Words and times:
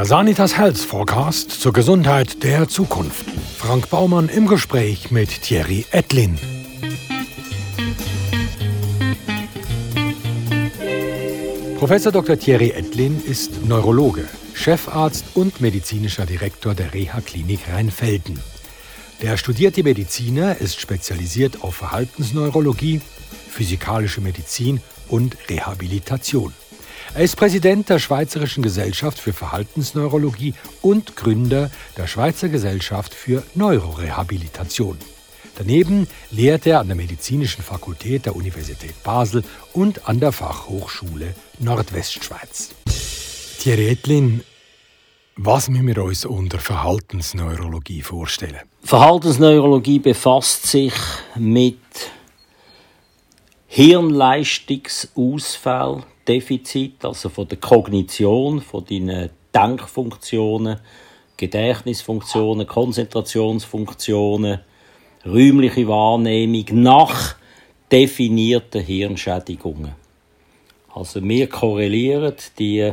Der 0.00 0.06
Sanitas 0.06 0.56
Health 0.56 0.78
Forecast 0.78 1.50
zur 1.50 1.74
Gesundheit 1.74 2.42
der 2.42 2.66
Zukunft. 2.68 3.26
Frank 3.58 3.90
Baumann 3.90 4.30
im 4.30 4.46
Gespräch 4.46 5.10
mit 5.10 5.42
Thierry 5.42 5.84
Ettlin. 5.90 6.38
Professor 11.78 12.10
Dr. 12.12 12.38
Thierry 12.38 12.70
Ettlin 12.70 13.22
ist 13.22 13.66
Neurologe, 13.66 14.26
Chefarzt 14.54 15.26
und 15.34 15.60
medizinischer 15.60 16.24
Direktor 16.24 16.74
der 16.74 16.94
Reha-Klinik 16.94 17.68
Rheinfelden. 17.70 18.40
Der 19.20 19.36
studierte 19.36 19.82
Mediziner 19.82 20.56
ist 20.56 20.80
spezialisiert 20.80 21.62
auf 21.62 21.74
Verhaltensneurologie, 21.74 23.02
physikalische 23.50 24.22
Medizin 24.22 24.80
und 25.08 25.36
Rehabilitation. 25.50 26.54
Er 27.12 27.24
ist 27.24 27.36
Präsident 27.36 27.88
der 27.88 27.98
Schweizerischen 27.98 28.62
Gesellschaft 28.62 29.18
für 29.18 29.32
Verhaltensneurologie 29.32 30.54
und 30.80 31.16
Gründer 31.16 31.68
der 31.96 32.06
Schweizer 32.06 32.48
Gesellschaft 32.48 33.14
für 33.14 33.42
Neurorehabilitation. 33.56 34.96
Daneben 35.58 36.06
lehrt 36.30 36.66
er 36.66 36.78
an 36.78 36.86
der 36.86 36.94
Medizinischen 36.94 37.64
Fakultät 37.64 38.26
der 38.26 38.36
Universität 38.36 39.02
Basel 39.02 39.42
und 39.72 40.06
an 40.08 40.20
der 40.20 40.30
Fachhochschule 40.30 41.34
Nordwestschweiz. 41.58 42.76
Thierry 43.58 43.88
Etlin, 43.88 44.44
was 45.36 45.68
müssen 45.68 45.88
wir 45.88 46.04
uns 46.04 46.24
unter 46.24 46.60
Verhaltensneurologie 46.60 48.02
vorstellen? 48.02 48.60
Verhaltensneurologie 48.84 49.98
befasst 49.98 50.68
sich 50.68 50.94
mit 51.34 51.80
Hirnleistungsausfall, 53.66 56.04
Defizit, 56.30 57.04
also 57.04 57.28
von 57.28 57.48
der 57.48 57.58
Kognition, 57.58 58.60
von 58.60 58.84
deinen 58.84 59.30
Denkfunktionen, 59.52 60.78
Gedächtnisfunktionen, 61.36 62.68
Konzentrationsfunktionen, 62.68 64.60
räumliche 65.26 65.88
Wahrnehmung 65.88 66.66
nach 66.70 67.34
definierten 67.90 68.80
Hirnschädigungen. 68.80 69.90
Also 70.94 71.20
wir 71.20 71.48
korrelieren 71.48 72.36
die 72.60 72.92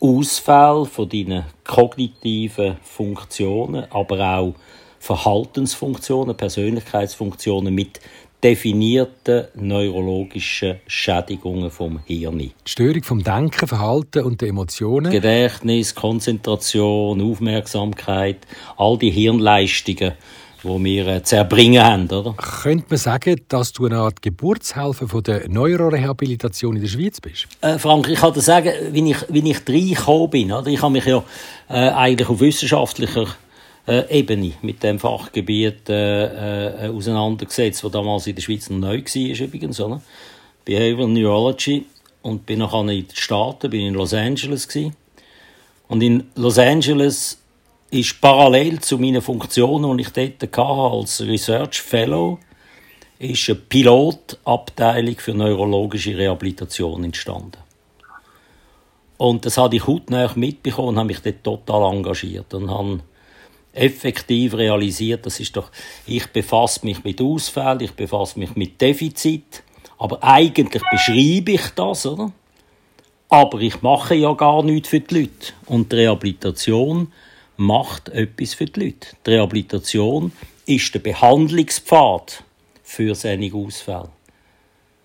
Ausfälle 0.00 0.84
von 0.84 1.08
deinen 1.08 1.44
kognitiven 1.62 2.78
Funktionen, 2.82 3.84
aber 3.92 4.38
auch 4.38 4.54
Verhaltensfunktionen, 4.98 6.36
Persönlichkeitsfunktionen 6.36 7.72
mit 7.72 8.00
definierten 8.44 9.46
neurologischen 9.54 10.76
Schädigungen 10.86 11.70
vom 11.70 12.00
Hirn. 12.04 12.38
Die 12.38 12.52
Störung 12.66 13.02
vom 13.02 13.24
Denken, 13.24 13.66
Verhalten 13.66 14.22
und 14.22 14.42
den 14.42 14.50
Emotionen. 14.50 15.10
Gedächtnis, 15.10 15.94
Konzentration, 15.94 17.22
Aufmerksamkeit, 17.22 18.46
all 18.76 18.98
die 18.98 19.10
Hirnleistungen 19.10 20.12
wo 20.64 20.82
wir 20.82 21.06
äh, 21.06 21.22
zu 21.22 21.36
erbringen 21.36 21.84
haben. 21.84 22.10
Oder? 22.10 22.32
Könnte 22.32 22.86
man 22.88 22.98
sagen, 22.98 23.38
dass 23.48 23.72
du 23.72 23.84
eine 23.84 23.98
Art 23.98 24.22
Geburtshelfer 24.22 25.08
von 25.08 25.22
der 25.22 25.48
Neurorehabilitation 25.48 26.76
in 26.76 26.80
der 26.80 26.88
Schweiz 26.88 27.20
bist? 27.20 27.46
Äh, 27.60 27.78
Frank, 27.78 28.08
ich 28.08 28.18
kann 28.18 28.32
dir 28.32 28.40
sagen, 28.40 28.70
wie 28.90 29.10
ich, 29.10 29.18
wie 29.28 29.50
ich 29.50 29.58
reingekommen 29.68 30.30
bin. 30.30 30.52
Oder? 30.52 30.68
Ich 30.68 30.80
habe 30.80 30.92
mich 30.92 31.04
ja 31.04 31.22
äh, 31.68 31.90
eigentlich 31.90 32.28
auf 32.28 32.40
wissenschaftlicher 32.40 33.26
Ebene 33.86 34.52
mit 34.62 34.82
dem 34.82 34.98
Fachgebiet 34.98 35.90
äh, 35.90 36.86
äh, 36.86 36.88
auseinandergesetzt, 36.88 37.84
das 37.84 37.92
damals 37.92 38.26
in 38.26 38.34
der 38.34 38.42
Schweiz 38.42 38.70
noch 38.70 38.78
neu 38.78 39.02
war 39.02 39.40
übrigens. 39.46 39.80
Oder? 39.80 40.00
Behavioral 40.64 41.08
Neurology 41.08 41.84
und 42.22 42.46
bin 42.46 42.60
nachher 42.60 42.80
in 42.80 43.06
den 43.06 43.06
Staaten, 43.14 43.70
bin 43.70 43.82
in 43.82 43.94
Los 43.94 44.14
Angeles 44.14 44.66
gewesen. 44.66 44.96
Und 45.88 46.02
in 46.02 46.24
Los 46.34 46.58
Angeles 46.58 47.38
ist 47.90 48.20
parallel 48.20 48.80
zu 48.80 48.98
meinen 48.98 49.20
Funktionen, 49.20 49.96
die 49.98 50.04
ich 50.04 50.10
dort 50.10 50.42
hatte, 50.42 50.62
als 50.62 51.20
Research 51.20 51.82
Fellow, 51.82 52.38
ist 53.18 53.48
eine 53.48 53.56
Pilotabteilung 53.56 55.16
für 55.16 55.34
neurologische 55.34 56.16
Rehabilitation 56.16 57.04
entstanden. 57.04 57.58
Und 59.18 59.46
das 59.46 59.58
habe 59.58 59.76
ich 59.76 59.86
hautnah 59.86 60.32
mitbekommen 60.34 60.88
und 60.88 60.98
habe 60.98 61.06
mich 61.08 61.20
dort 61.20 61.44
total 61.44 61.94
engagiert 61.94 62.52
und 62.54 62.70
habe 62.70 63.00
effektiv 63.74 64.54
realisiert, 64.54 65.26
das 65.26 65.40
ist 65.40 65.56
doch, 65.56 65.70
ich 66.06 66.26
befasse 66.28 66.84
mich 66.84 67.04
mit 67.04 67.20
Ausfällen, 67.20 67.80
ich 67.80 67.92
befasse 67.92 68.38
mich 68.38 68.54
mit 68.56 68.80
Defizit, 68.80 69.62
aber 69.98 70.22
eigentlich 70.22 70.82
beschreibe 70.90 71.52
ich 71.52 71.68
das, 71.74 72.06
oder? 72.06 72.32
Aber 73.28 73.60
ich 73.60 73.82
mache 73.82 74.14
ja 74.14 74.32
gar 74.34 74.62
nichts 74.62 74.88
für 74.88 75.00
die 75.00 75.20
Leute. 75.20 75.52
Und 75.66 75.90
die 75.90 75.96
Rehabilitation 75.96 77.12
macht 77.56 78.08
etwas 78.10 78.54
für 78.54 78.66
die 78.66 78.80
Leute. 78.80 79.08
Die 79.26 79.30
Rehabilitation 79.30 80.32
ist 80.66 80.94
der 80.94 81.00
Behandlungspfad 81.00 82.44
für 82.82 83.14
solche 83.14 83.54
Ausfälle. 83.54 84.10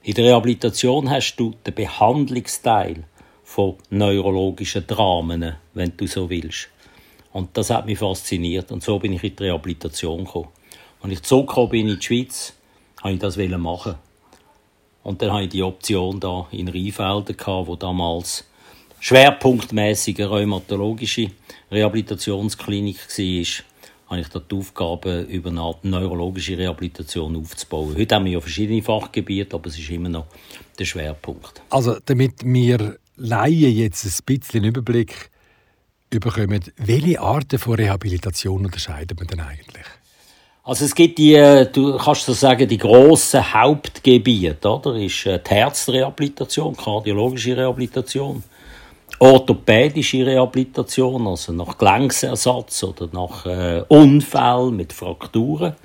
In 0.03 0.13
der 0.13 0.25
Rehabilitation 0.25 1.09
hast 1.09 1.35
du 1.37 1.53
den 1.65 1.75
Behandlungsteil 1.75 3.03
von 3.43 3.75
neurologischen 3.89 4.85
Dramen, 4.85 5.55
wenn 5.73 5.97
du 5.97 6.07
so 6.07 6.29
willst. 6.29 6.69
Und 7.31 7.55
das 7.57 7.69
hat 7.69 7.85
mich 7.85 7.99
fasziniert. 7.99 8.71
Und 8.71 8.83
so 8.83 8.99
bin 8.99 9.13
ich 9.13 9.23
in 9.23 9.35
die 9.35 9.43
Rehabilitation 9.43 10.25
gekommen. 10.25 10.49
Als 11.01 11.13
ich 11.13 11.23
zurückgekommen 11.23 11.69
bin 11.69 11.89
in 11.89 11.99
die 11.99 12.05
Schweiz, 12.05 12.53
wollte 13.01 13.15
ich 13.15 13.21
das 13.21 13.59
machen. 13.59 13.95
Und 15.03 15.21
dann 15.21 15.31
hatte 15.31 15.43
ich 15.43 15.49
die 15.49 15.63
Option 15.63 16.19
da 16.19 16.47
in 16.51 16.67
Rheinfelden, 16.67 17.35
wo 17.67 17.75
damals 17.75 18.45
schwerpunktmäßige 18.99 20.19
rheumatologische 20.19 21.31
Rehabilitationsklinik 21.71 22.97
war, 22.97 23.65
habe 24.09 24.21
ich 24.21 24.27
da 24.27 24.39
die 24.39 24.55
Aufgabe, 24.55 25.21
über 25.21 25.51
eine 25.51 25.61
Art 25.61 25.85
neurologische 25.85 26.57
Rehabilitation 26.57 27.35
aufzubauen. 27.35 27.95
Heute 27.95 28.15
haben 28.15 28.25
wir 28.25 28.33
ja 28.33 28.41
verschiedene 28.41 28.81
Fachgebiete, 28.81 29.55
aber 29.55 29.67
es 29.67 29.77
ist 29.77 29.89
immer 29.89 30.09
noch 30.09 30.25
der 30.77 30.85
Schwerpunkt. 30.85 31.61
Also 31.69 31.97
damit 32.03 32.43
wir 32.43 32.97
Laien 33.17 33.75
jetzt 33.75 34.05
ein 34.05 34.25
bisschen 34.25 34.63
Überblick 34.63 35.29
bekommen, 36.09 36.63
welche 36.77 37.19
Arten 37.19 37.59
von 37.59 37.75
Rehabilitation 37.75 38.65
unterscheiden 38.65 39.19
wir 39.19 39.27
denn 39.27 39.41
eigentlich? 39.41 39.85
Also 40.63 40.85
es 40.85 40.93
gibt 40.93 41.17
die, 41.17 41.33
du 41.73 41.97
kannst 41.97 42.25
so 42.25 42.33
sagen, 42.33 42.67
die 42.67 42.77
grossen 42.77 43.53
Hauptgebiete, 43.53 44.69
oder? 44.69 44.95
Ist 44.95 45.25
äh, 45.25 45.39
die 45.39 45.49
Herzrehabilitation, 45.49 46.75
kardiologische 46.75 47.57
Rehabilitation, 47.57 48.43
orthopädische 49.19 50.25
Rehabilitation, 50.25 51.25
also 51.25 51.53
nach 51.53 51.77
Gelenksersatz 51.77 52.83
oder 52.83 53.09
nach 53.11 53.45
äh, 53.45 53.83
Unfall 53.87 54.71
mit 54.71 54.93
Frakturen. 54.93 55.75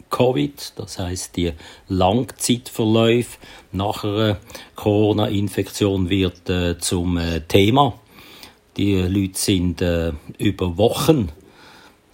Long-Covid, 0.09 0.73
das 0.75 0.99
heißt 0.99 1.37
die 1.37 1.53
Langzeitverläufe 1.87 3.37
nach 3.71 4.03
einer 4.03 4.37
Corona-Infektion 4.75 6.09
wird 6.09 6.49
äh, 6.49 6.77
zum 6.79 7.17
äh, 7.17 7.41
Thema. 7.41 7.99
Die 8.77 8.95
Leute 8.95 9.37
sind 9.37 9.81
äh, 9.81 10.13
über 10.37 10.77
Wochen 10.77 11.29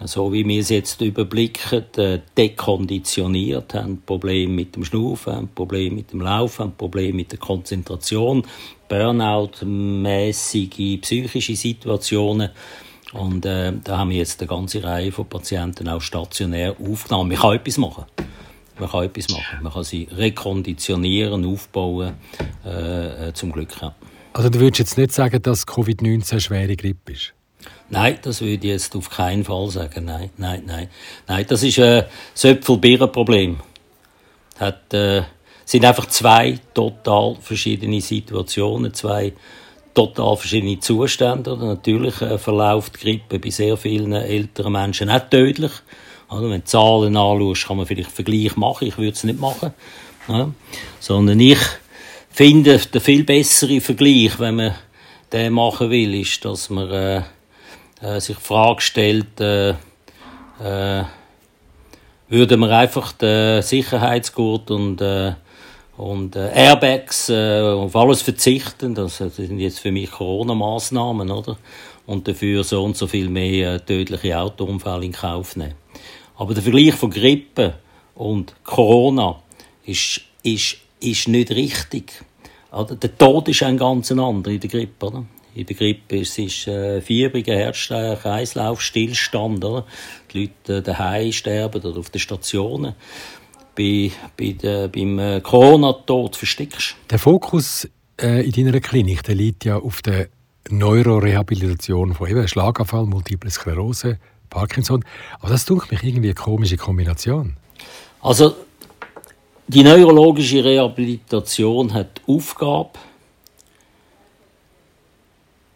so 0.04 0.34
wie 0.34 0.46
wir 0.46 0.60
es 0.60 0.68
jetzt 0.70 1.00
überblicken, 1.02 1.86
äh, 1.98 2.20
dekonditioniert, 2.38 3.74
haben 3.74 4.04
Probleme 4.06 4.52
mit 4.52 4.76
dem 4.76 4.84
Schnaufen, 4.84 5.48
Probleme 5.56 5.96
mit 5.96 6.12
dem 6.12 6.20
Laufen, 6.20 6.64
haben 6.64 6.76
Probleme 6.76 7.16
mit 7.16 7.32
der 7.32 7.40
Konzentration, 7.40 8.44
Burnout-mäßige 8.90 11.00
psychische 11.02 11.56
Situationen. 11.56 12.50
Und 13.14 13.46
äh, 13.46 13.74
da 13.84 14.00
haben 14.00 14.10
wir 14.10 14.18
jetzt 14.18 14.42
eine 14.42 14.48
ganze 14.48 14.84
Reihe 14.84 15.12
von 15.12 15.28
Patienten 15.28 15.88
auch 15.88 16.02
stationär 16.02 16.76
aufgenommen. 16.80 17.30
Man 17.30 17.38
kann 17.38 17.56
etwas 17.56 17.78
machen. 17.78 18.06
Man 18.78 18.90
kann 18.90 19.04
etwas 19.04 19.30
machen. 19.30 19.60
Man 19.62 19.72
kann 19.72 19.84
sie 19.84 20.08
rekonditionieren, 20.12 21.46
aufbauen, 21.46 22.16
äh, 22.66 23.30
äh 23.30 23.34
zum 23.34 23.52
Glück. 23.52 23.70
Ja. 23.82 23.96
Also 24.34 24.50
du 24.50 24.60
würdest 24.60 24.80
jetzt 24.80 24.98
nicht 24.98 25.14
sagen, 25.14 25.42
dass 25.42 25.66
Covid-19 25.66 26.32
eine 26.32 26.42
schwere 26.42 26.76
Grippe 26.76 27.14
ist? 27.14 27.34
Nein, 27.90 28.18
das 28.22 28.42
würde 28.42 28.54
ich 28.54 28.64
jetzt 28.64 28.96
auf 28.96 29.10
keinen 29.10 29.44
Fall 29.44 29.70
sagen. 29.70 30.06
Nein, 30.06 30.32
nein, 30.38 30.64
nein. 30.66 30.90
Nein, 31.28 31.46
das 31.48 31.64
ist 31.64 31.80
ein 31.80 32.04
Söpfel-Birnen-Problem. 32.34 33.60
Hat, 34.60 34.94
äh, 34.94 35.24
sind 35.66 35.86
einfach 35.86 36.08
zwei 36.08 36.60
total 36.74 37.38
verschiedene 37.40 38.02
Situationen, 38.02 38.94
zwei 38.94 39.34
total 39.96 40.38
verschiedene 40.38 40.80
Zustände. 40.80 41.58
Natürlich 41.58 42.22
äh, 42.22 42.38
verläuft 42.38 42.96
die 42.96 43.06
Grippe 43.06 43.40
bei 43.40 43.50
sehr 43.50 43.78
vielen 43.78 44.14
älteren 44.14 44.74
Menschen 44.74 45.08
nicht 45.08 45.32
tödlich. 45.32 45.72
Also, 46.28 46.50
wenn 46.50 46.62
du 46.62 46.66
Zahlen 46.66 47.18
anschaust, 47.18 47.68
kann 47.68 47.78
man 47.78 47.86
vielleicht 47.86 48.10
einen 48.10 48.16
Vergleich 48.16 48.56
machen. 48.58 48.88
Ich 48.88 48.98
würde 48.98 49.12
es 49.12 49.24
nicht 49.24 49.40
machen. 49.40 49.74
Ja. 50.28 50.52
Sondern 51.00 51.40
ich 51.40 51.60
finde, 52.30 52.78
der 52.78 53.02
viel 53.02 53.24
bessere 53.24 53.82
Vergleich, 53.82 54.40
wenn 54.40 54.56
man 54.56 54.76
den 55.32 55.54
machen 55.54 55.90
will, 55.90 56.20
ist, 56.20 56.44
dass 56.46 56.70
man 56.70 56.90
äh, 56.92 57.22
äh, 58.02 58.20
sich 58.20 58.38
die 58.38 58.44
Frage 58.44 58.82
stellt, 58.82 59.40
äh, 59.40 59.70
äh, 60.64 61.04
würde 62.28 62.58
man 62.58 62.72
einfach 62.72 63.12
den 63.14 63.62
Sicherheitsgurt 63.62 64.72
und, 64.72 65.02
äh, 65.02 65.34
und 65.98 66.36
äh, 66.36 66.52
Airbags 66.52 67.30
äh, 67.30 67.62
auf 67.62 67.96
alles 67.96 68.22
verzichten, 68.22 68.96
das, 68.96 69.18
sind 69.18 69.60
jetzt 69.60 69.80
für 69.80 69.92
mich 69.92 70.12
Corona-Maßnahmen, 70.12 71.32
oder? 71.32 71.58
Und 72.06 72.28
dafür 72.28 72.64
so 72.64 72.84
und 72.84 72.98
so 72.98 73.08
viel 73.08 73.30
mehr 73.30 73.76
äh, 73.76 73.80
tödliche 73.80 74.38
Autounfälle 74.38 75.06
in 75.06 75.14
Kauf 75.14 75.56
nehmen. 75.56 75.76
Aber 76.38 76.54
der 76.54 76.64
Vergleich 76.64 76.96
von 76.96 77.10
Grippe 77.10 77.76
und 78.14 78.54
Corona 78.64 79.42
ist, 79.86 80.22
ist, 80.44 80.78
ist 81.00 81.28
nicht 81.28 81.52
richtig. 81.52 82.12
Oder? 82.72 82.96
Der 82.96 83.18
Tod 83.18 83.48
ist 83.48 83.64
ein 83.64 83.78
ganz 83.78 84.12
anderer 84.12 84.54
in 84.54 84.60
der 84.60 84.70
Grippe. 84.70 85.06
Oder? 85.06 85.26
in 85.56 85.66
der 85.66 85.76
Grippe 85.76 86.18
ist 86.18 86.38
es 86.38 86.68
äh, 86.68 87.02
fiebriger 87.02 87.56
Herz-Kreislauf-Stillstand. 87.56 89.64
Oder? 89.64 89.86
Die 90.32 90.42
Leute 90.42 90.78
äh, 90.78 90.82
daheim 90.82 91.32
sterben 91.32 91.82
oder 91.82 91.98
auf 91.98 92.10
den 92.10 92.20
Stationen. 92.20 92.96
Bei, 93.78 94.12
bei 94.38 94.52
der, 94.52 94.88
beim 94.88 95.20
äh, 95.20 95.42
Corona-Tod 95.42 96.36
verstickst 96.38 96.96
Der 97.10 97.20
Fokus 97.20 97.90
äh, 98.22 98.46
in 98.46 98.66
deiner 98.66 98.80
Klinik 98.80 99.24
der 99.24 99.36
liegt 99.36 99.66
ja 99.66 99.78
auf 99.78 100.02
der 100.02 100.30
Neurorehabilitation 100.70 102.14
von 102.14 102.30
eben 102.30 102.48
Schlaganfall, 102.48 103.06
Multiple 103.06 103.52
Sklerose, 103.52 104.18
Parkinson. 104.50 105.04
Aber 105.40 105.50
das 105.50 105.66
tut 105.66 105.92
mich 105.92 106.04
irgendwie 106.04 106.28
eine 106.28 106.34
komische 106.34 106.78
Kombination. 106.78 107.58
Also, 108.22 108.56
die 109.68 109.84
neurologische 109.84 110.64
Rehabilitation 110.64 111.94
hat 111.94 112.22
die 112.28 112.34
Aufgabe, 112.34 112.92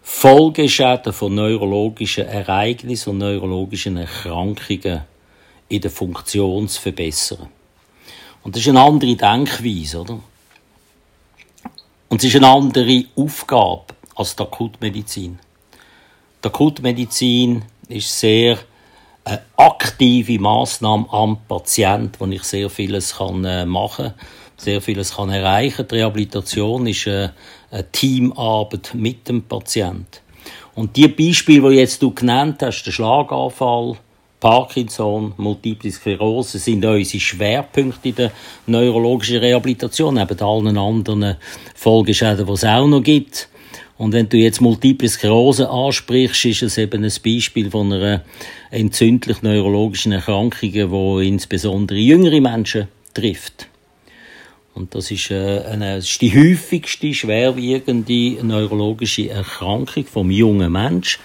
Folgeschäden 0.01 1.13
von 1.13 1.35
neurologischen 1.35 2.25
Ereignissen 2.25 3.11
und 3.11 3.17
neurologischen 3.19 3.97
Erkrankungen 3.97 5.01
in 5.69 5.81
der 5.81 5.91
Funktion 5.91 6.67
zu 6.67 6.81
verbessern. 6.81 7.47
Und 8.43 8.55
das 8.55 8.61
ist 8.61 8.69
eine 8.69 8.81
andere 8.81 9.15
Denkweise, 9.15 10.01
oder? 10.01 10.19
Und 12.07 12.23
es 12.23 12.25
ist 12.25 12.35
eine 12.35 12.47
andere 12.47 13.05
Aufgabe 13.15 13.85
als 14.15 14.35
die 14.35 14.43
Akutmedizin. 14.43 15.39
Die 16.43 16.47
Akutmedizin 16.47 17.63
ist 17.87 18.19
sehr 18.19 18.57
eine 19.23 19.41
aktive 19.57 20.39
Maßnahme 20.39 21.05
am 21.11 21.37
Patient, 21.47 22.19
wo 22.19 22.25
ich 22.25 22.43
sehr 22.43 22.69
vieles 22.69 23.17
kann 23.17 23.45
äh, 23.45 23.65
machen, 23.65 24.13
sehr 24.57 24.81
vieles 24.81 25.15
kann 25.15 25.29
erreichen. 25.29 25.87
Die 25.87 25.95
Rehabilitation 25.95 26.87
ist 26.87 27.07
äh, 27.07 27.29
eine 27.69 27.91
Teamarbeit 27.91 28.91
mit 28.93 29.27
dem 29.27 29.43
Patient. 29.43 30.21
Und 30.75 30.95
die 30.95 31.07
Beispiele, 31.07 31.69
die 31.69 31.77
jetzt 31.77 32.01
du 32.01 32.11
genannt 32.11 32.61
hast, 32.61 32.83
der 32.83 32.91
Schlaganfall, 32.91 33.97
Parkinson, 34.39 35.33
Multiple 35.37 35.91
Sklerose, 35.91 36.59
sind 36.59 36.85
unsere 36.85 37.19
Schwerpunkte 37.19 38.09
in 38.09 38.15
der 38.15 38.31
neurologischen 38.67 39.37
Rehabilitation, 39.37 40.15
neben 40.15 40.39
allen 40.39 40.77
anderen 40.77 41.35
Folgeschäden, 41.75 42.45
die 42.45 42.51
es 42.51 42.63
auch 42.63 42.87
noch 42.87 43.03
gibt. 43.03 43.49
Und 43.97 44.13
wenn 44.13 44.29
du 44.29 44.37
jetzt 44.37 44.61
Multiple 44.61 45.09
Sklerose 45.09 45.69
ansprichst, 45.69 46.45
ist 46.45 46.63
es 46.63 46.77
eben 46.77 47.03
ein 47.03 47.11
Beispiel 47.23 47.69
von 47.69 47.91
einer 47.91 48.23
entzündlich 48.71 49.41
neurologischen 49.41 50.13
Erkrankung, 50.13 50.71
die 50.71 51.27
insbesondere 51.27 51.97
jüngere 51.97 52.39
Menschen 52.39 52.87
trifft. 53.13 53.67
Und 54.73 54.95
das 54.95 55.11
ist, 55.11 55.31
äh, 55.31 55.63
eine, 55.69 55.97
das 55.97 56.05
ist 56.05 56.21
die 56.21 56.33
häufigste 56.33 57.13
schwerwiegende 57.13 58.41
neurologische 58.41 59.29
Erkrankung 59.29 60.05
vom 60.05 60.31
jungen 60.31 60.71
Mensch. 60.71 61.19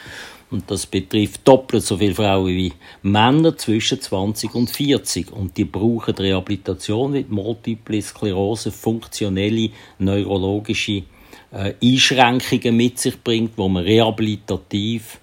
Und 0.50 0.70
das 0.70 0.86
betrifft 0.86 1.46
doppelt 1.46 1.84
so 1.84 1.96
viele 1.96 2.14
Frauen 2.14 2.48
wie 2.48 2.72
Männer 3.02 3.56
zwischen 3.56 4.00
20 4.00 4.54
und 4.54 4.70
40. 4.70 5.32
Und 5.32 5.56
die 5.56 5.64
brauchen 5.64 6.14
Rehabilitation 6.14 7.12
mit 7.12 7.30
Multiple 7.30 8.00
Sklerose, 8.00 8.70
funktionelle 8.70 9.70
neurologische 9.98 11.02
äh, 11.50 11.74
Einschränkungen 11.82 12.76
mit 12.76 12.98
sich 12.98 13.20
bringt, 13.22 13.52
wo 13.56 13.68
man 13.68 13.84
rehabilitativ 13.84 15.20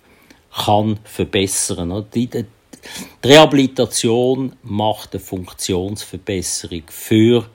kann 0.54 1.00
verbessern. 1.04 2.06
Die, 2.14 2.28
die, 2.28 2.44
die 2.44 3.28
Rehabilitation 3.28 4.54
macht 4.64 5.14
eine 5.14 5.20
Funktionsverbesserung 5.20 6.84
für 6.88 7.46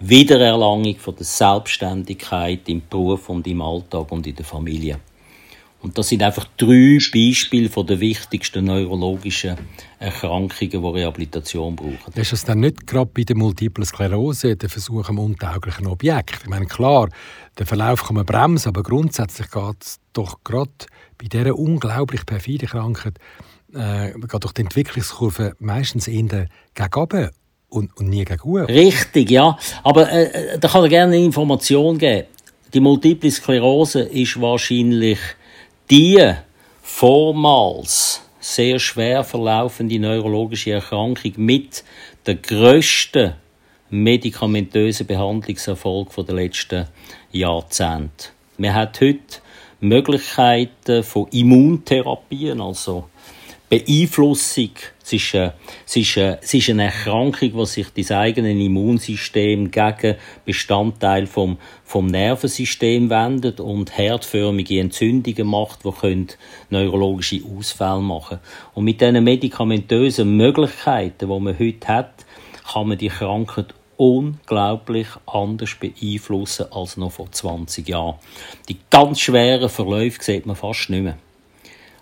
Wiedererlangung 0.00 0.96
von 0.96 1.16
der 1.16 1.26
Selbstständigkeit 1.26 2.68
im 2.68 2.82
Beruf 2.88 3.28
und 3.28 3.46
im 3.46 3.60
Alltag 3.60 4.10
und 4.12 4.26
in 4.26 4.34
der 4.34 4.44
Familie. 4.44 5.00
Und 5.82 5.96
das 5.96 6.08
sind 6.08 6.22
einfach 6.22 6.46
drei 6.58 6.98
Beispiele 7.12 7.70
von 7.70 7.86
der 7.86 8.00
wichtigsten 8.00 8.66
neurologischen 8.66 9.56
Erkrankungen, 9.98 10.70
die 10.70 10.76
Rehabilitation 10.76 11.74
brauchen. 11.74 12.12
Ist 12.14 12.32
das 12.32 12.44
dann 12.44 12.60
nicht 12.60 12.86
gerade 12.86 13.10
bei 13.12 13.22
der 13.22 13.36
Multiple 13.36 13.86
Sklerose 13.86 14.56
der 14.56 14.68
Versuch 14.68 15.08
am 15.08 15.18
untauglichen 15.18 15.86
Objekt? 15.86 16.40
Ich 16.42 16.48
meine, 16.48 16.66
klar, 16.66 17.08
den 17.58 17.66
Verlauf 17.66 18.04
kann 18.04 18.16
man 18.16 18.26
bremsen, 18.26 18.68
aber 18.68 18.82
grundsätzlich 18.82 19.50
geht 19.50 19.76
es 19.80 20.00
doch 20.12 20.44
gerade 20.44 20.70
bei 21.16 21.28
dieser 21.28 21.58
unglaublich 21.58 22.26
perfiden 22.26 22.68
Krankheit 22.68 23.18
äh, 23.74 24.12
geht 24.12 24.44
doch 24.44 24.52
die 24.52 24.62
Entwicklungskurve 24.62 25.54
meistens 25.58 26.08
eher 26.08 26.48
gegen 26.74 27.30
und, 27.68 27.96
und 27.96 28.08
nie 28.08 28.24
gegen. 28.24 28.64
Richtig, 28.64 29.30
ja. 29.30 29.58
Aber 29.82 30.10
äh, 30.10 30.24
äh, 30.24 30.58
da 30.58 30.68
kann 30.68 30.82
er 30.82 30.88
gerne 30.88 31.14
eine 31.14 31.24
Information 31.24 31.98
geben. 31.98 32.26
Die 32.72 32.80
Multiple 32.80 33.30
Sklerose 33.30 34.02
ist 34.02 34.40
wahrscheinlich 34.40 35.18
die 35.90 36.34
vormals 36.82 38.22
sehr 38.38 38.78
schwer 38.78 39.24
verlaufende 39.24 39.98
neurologische 39.98 40.72
Erkrankung 40.72 41.32
mit 41.36 41.84
der 42.26 42.36
grössten 42.36 43.34
medikamentösen 43.90 45.06
Behandlungserfolg 45.06 46.14
der 46.14 46.34
letzten 46.34 46.86
Jahrzehnte. 47.32 48.28
Man 48.56 48.74
hat 48.74 49.00
heute 49.00 49.40
Möglichkeiten 49.80 51.02
von 51.02 51.26
Immuntherapien, 51.32 52.60
also 52.60 53.08
Beeinflussung. 53.68 54.70
Es 55.10 55.14
ist, 55.14 55.34
äh, 55.34 55.50
es, 55.84 55.96
ist, 55.96 56.16
es 56.16 56.54
ist 56.54 56.70
eine 56.70 56.84
Erkrankung, 56.84 57.52
die 57.52 57.66
sich 57.66 57.88
das 57.92 58.12
eigene 58.12 58.52
Immunsystem 58.52 59.72
gegen 59.72 60.14
Bestandteil 60.44 61.26
vom, 61.26 61.58
vom 61.82 62.06
Nervensystem 62.06 63.10
wendet 63.10 63.58
und 63.58 63.98
herdförmige 63.98 64.78
Entzündungen 64.78 65.48
macht, 65.48 65.84
die 65.84 65.90
können 65.90 66.28
neurologische 66.68 67.40
Ausfälle 67.44 67.98
machen 67.98 68.38
Und 68.74 68.84
mit 68.84 69.00
diesen 69.00 69.24
medikamentösen 69.24 70.36
Möglichkeiten, 70.36 71.28
die 71.28 71.40
man 71.40 71.58
heute 71.58 71.88
hat, 71.88 72.24
kann 72.72 72.86
man 72.86 72.98
die 72.98 73.08
Krankheit 73.08 73.74
unglaublich 73.96 75.08
anders 75.26 75.74
beeinflussen 75.74 76.66
als 76.70 76.96
noch 76.96 77.10
vor 77.10 77.32
20 77.32 77.88
Jahren. 77.88 78.14
Die 78.68 78.76
ganz 78.90 79.18
schweren 79.18 79.68
Verläufe 79.68 80.22
sieht 80.22 80.46
man 80.46 80.54
fast 80.54 80.88
nicht 80.88 81.02
mehr. 81.02 81.18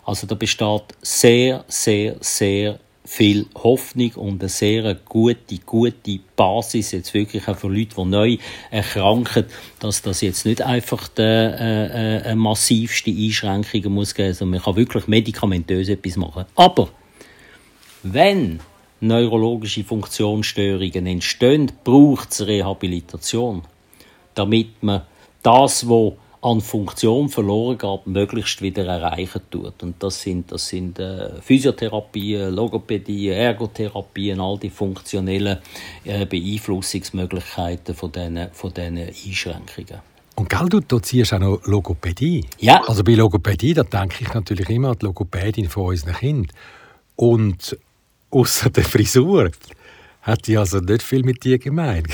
Also 0.04 0.26
da 0.26 0.34
besteht 0.34 0.84
sehr, 1.00 1.64
sehr, 1.68 2.16
sehr 2.20 2.80
viel 3.08 3.46
Hoffnung 3.54 4.12
und 4.16 4.42
eine 4.42 4.50
sehr 4.50 4.94
gute, 4.94 5.58
gute 5.64 6.20
Basis 6.36 6.92
jetzt 6.92 7.14
wirklich 7.14 7.48
auch 7.48 7.56
für 7.56 7.68
Leute, 7.68 7.94
die 7.96 8.04
neu 8.04 8.36
erkranken, 8.70 9.46
dass 9.80 10.02
das 10.02 10.20
jetzt 10.20 10.44
nicht 10.44 10.60
einfach 10.60 11.08
die 11.08 11.22
äh, 11.22 12.16
äh, 12.18 12.34
massivste 12.34 13.10
Einschränkungen 13.10 13.94
muss 13.94 14.14
geben, 14.14 14.34
sondern 14.34 14.60
man 14.60 14.62
kann 14.62 14.76
wirklich 14.76 15.06
medikamentös 15.08 15.88
etwas 15.88 16.18
machen. 16.18 16.44
Aber 16.54 16.90
wenn 18.02 18.60
neurologische 19.00 19.84
Funktionsstörungen 19.84 21.06
entstehen, 21.06 21.72
braucht 21.84 22.30
es 22.32 22.46
Rehabilitation, 22.46 23.62
damit 24.34 24.82
man 24.82 25.02
das, 25.42 25.88
was 25.88 26.12
an 26.40 26.60
Funktion 26.60 27.28
verloren 27.28 27.78
geht, 27.78 28.06
möglichst 28.06 28.62
wieder 28.62 28.84
erreichen 28.86 29.40
tut. 29.50 29.82
Und 29.82 30.02
das 30.02 30.20
sind, 30.20 30.52
das 30.52 30.68
sind 30.68 30.98
äh, 30.98 31.40
Physiotherapien, 31.40 32.54
Logopädie, 32.54 33.28
Ergotherapien, 33.30 34.40
all 34.40 34.58
die 34.58 34.70
funktionellen 34.70 35.58
äh, 36.04 36.26
Beeinflussungsmöglichkeiten 36.26 37.94
von 37.94 38.12
diesen, 38.12 38.48
von 38.52 38.72
diesen 38.72 38.98
Einschränkungen. 38.98 40.00
Und 40.36 40.48
gell, 40.48 40.68
du 40.68 40.78
dozierst 40.78 41.34
auch 41.34 41.40
noch 41.40 41.66
Logopädie. 41.66 42.46
Ja. 42.60 42.82
Also 42.86 43.02
bei 43.02 43.14
Logopädie, 43.14 43.74
da 43.74 43.82
denke 43.82 44.18
ich 44.20 44.32
natürlich 44.32 44.68
immer 44.70 44.90
an 44.90 44.96
die 45.00 45.06
Logopädin 45.06 45.68
von 45.68 45.86
unseren 45.86 46.14
Kindern. 46.14 46.52
Und 47.16 47.76
außer 48.30 48.70
der 48.70 48.84
Frisur 48.84 49.50
hat 50.22 50.46
die 50.46 50.56
also 50.56 50.78
nicht 50.78 51.02
viel 51.02 51.24
mit 51.24 51.42
dir 51.42 51.58
gemeint. 51.58 52.08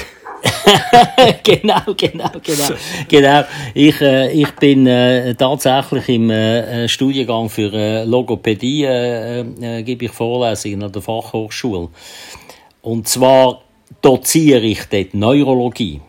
genau, 1.42 1.80
genau, 1.96 2.30
genau. 2.42 2.68
genau. 3.08 3.44
Ich, 3.74 4.00
äh, 4.00 4.32
ich 4.32 4.50
bin 4.52 4.86
äh, 4.86 5.34
tatsächlich 5.34 6.08
im 6.08 6.30
äh, 6.30 6.88
Studiengang 6.88 7.48
für 7.48 7.72
äh, 7.72 8.04
Logopädie, 8.04 8.84
äh, 8.84 9.40
äh, 9.40 9.82
gebe 9.82 10.06
ich 10.06 10.12
Vorlesungen 10.12 10.84
an 10.84 10.92
der 10.92 11.02
Fachhochschule. 11.02 11.88
Und 12.82 13.08
zwar 13.08 13.62
doziere 14.00 14.64
ich 14.64 14.84
dort 14.84 15.14
Neurologie. 15.14 16.00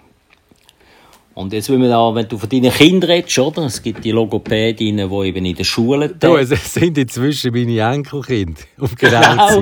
Und 1.35 1.51
jetzt, 1.51 1.69
wenn, 1.69 1.81
wir 1.81 1.89
da, 1.89 2.15
wenn 2.15 2.29
du 2.29 2.37
von 2.37 2.47
deinen 2.47 2.71
Kindern 2.71 3.11
redest, 3.11 3.37
oder? 3.39 3.63
Es 3.63 3.83
gibt 3.83 4.05
die 4.05 4.11
Logopädinnen, 4.11 5.09
die 5.09 5.27
eben 5.27 5.43
in 5.43 5.53
der 5.53 5.65
Schule 5.65 6.07
Du, 6.07 6.37
es 6.37 6.47
sind 6.73 6.97
inzwischen 6.97 7.51
meine 7.51 7.77
Enkelkinder, 7.77 8.61
um 8.79 8.95
genau. 8.95 9.61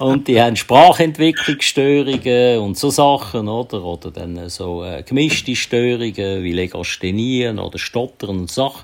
Und 0.00 0.26
die 0.26 0.42
haben 0.42 0.56
Sprachentwicklungsstörungen 0.56 2.58
und 2.58 2.76
so 2.76 2.90
Sachen, 2.90 3.46
oder? 3.46 3.84
Oder 3.84 4.10
dann 4.10 4.48
so 4.48 4.82
äh, 4.82 5.04
gemischte 5.04 5.54
Störungen 5.54 6.42
wie 6.42 6.52
Legasthenien 6.52 7.60
oder 7.60 7.78
Stottern 7.78 8.40
und 8.40 8.50
Sachen. 8.50 8.82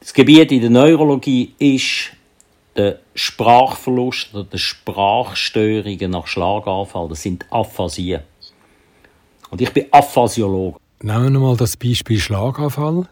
Das 0.00 0.14
Gebiet 0.14 0.50
in 0.50 0.62
der 0.62 0.70
Neurologie 0.70 1.52
ist 1.58 2.12
der 2.74 3.00
Sprachverlust 3.14 4.34
oder 4.34 4.44
die 4.44 4.58
Sprachstörungen 4.58 6.10
nach 6.10 6.26
Schlaganfall. 6.26 7.10
Das 7.10 7.20
sind 7.20 7.44
Aphasien. 7.50 8.22
Und 9.50 9.60
ich 9.60 9.70
bin 9.70 9.84
Aphasiologe. 9.90 10.80
Nehmen 11.04 11.32
wir 11.32 11.40
mal 11.40 11.56
das 11.56 11.76
Beispiel 11.76 12.20
Schlaganfall. 12.20 13.08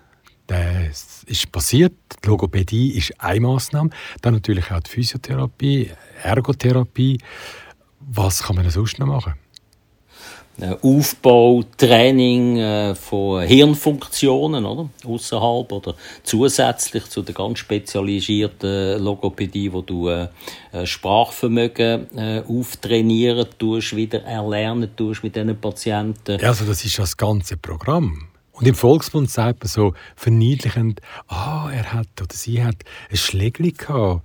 Das 0.46 1.24
ist 1.26 1.50
passiert. 1.50 1.92
Die 2.22 2.28
Logopädie 2.28 2.96
ist 2.96 3.20
eine 3.20 3.40
Massnahme. 3.40 3.90
Dann 4.22 4.34
natürlich 4.34 4.70
auch 4.70 4.78
die 4.78 4.90
Physiotherapie, 4.90 5.90
Ergotherapie. 6.22 7.18
Was 7.98 8.44
kann 8.44 8.54
man 8.54 8.70
sonst 8.70 9.00
noch 9.00 9.08
machen? 9.08 9.34
Äh, 10.60 10.76
Aufbau, 10.82 11.62
Training 11.76 12.58
äh, 12.58 12.94
von 12.94 13.42
Hirnfunktionen, 13.42 14.64
oder? 14.64 14.90
Außerhalb 15.06 15.72
oder 15.72 15.94
zusätzlich 16.22 17.04
zu 17.06 17.22
der 17.22 17.34
ganz 17.34 17.60
spezialisierten 17.60 19.02
Logopädie, 19.02 19.72
wo 19.72 19.80
du 19.80 20.08
äh, 20.08 20.28
Sprachvermögen 20.84 22.44
auftrainieren 22.48 23.46
tust, 23.58 23.96
wieder 23.96 24.22
erlernen 24.22 24.90
tust 24.94 25.24
mit 25.24 25.34
diesen 25.34 25.58
Patienten. 25.60 26.38
Ja, 26.40 26.48
also 26.48 26.64
das 26.64 26.84
ist 26.84 26.98
das 26.98 27.16
ganze 27.16 27.56
Programm. 27.56 28.28
Und 28.52 28.66
im 28.66 28.74
Volksmund 28.74 29.30
sagt 29.30 29.60
man 29.60 29.68
so 29.68 29.94
verniedlichend, 30.14 31.00
ah, 31.28 31.70
er 31.72 31.92
hat 31.92 32.08
oder 32.20 32.34
sie 32.34 32.62
hat 32.62 32.76
ein 33.10 33.16
Schlägli 33.16 33.72
gehabt. 33.72 34.24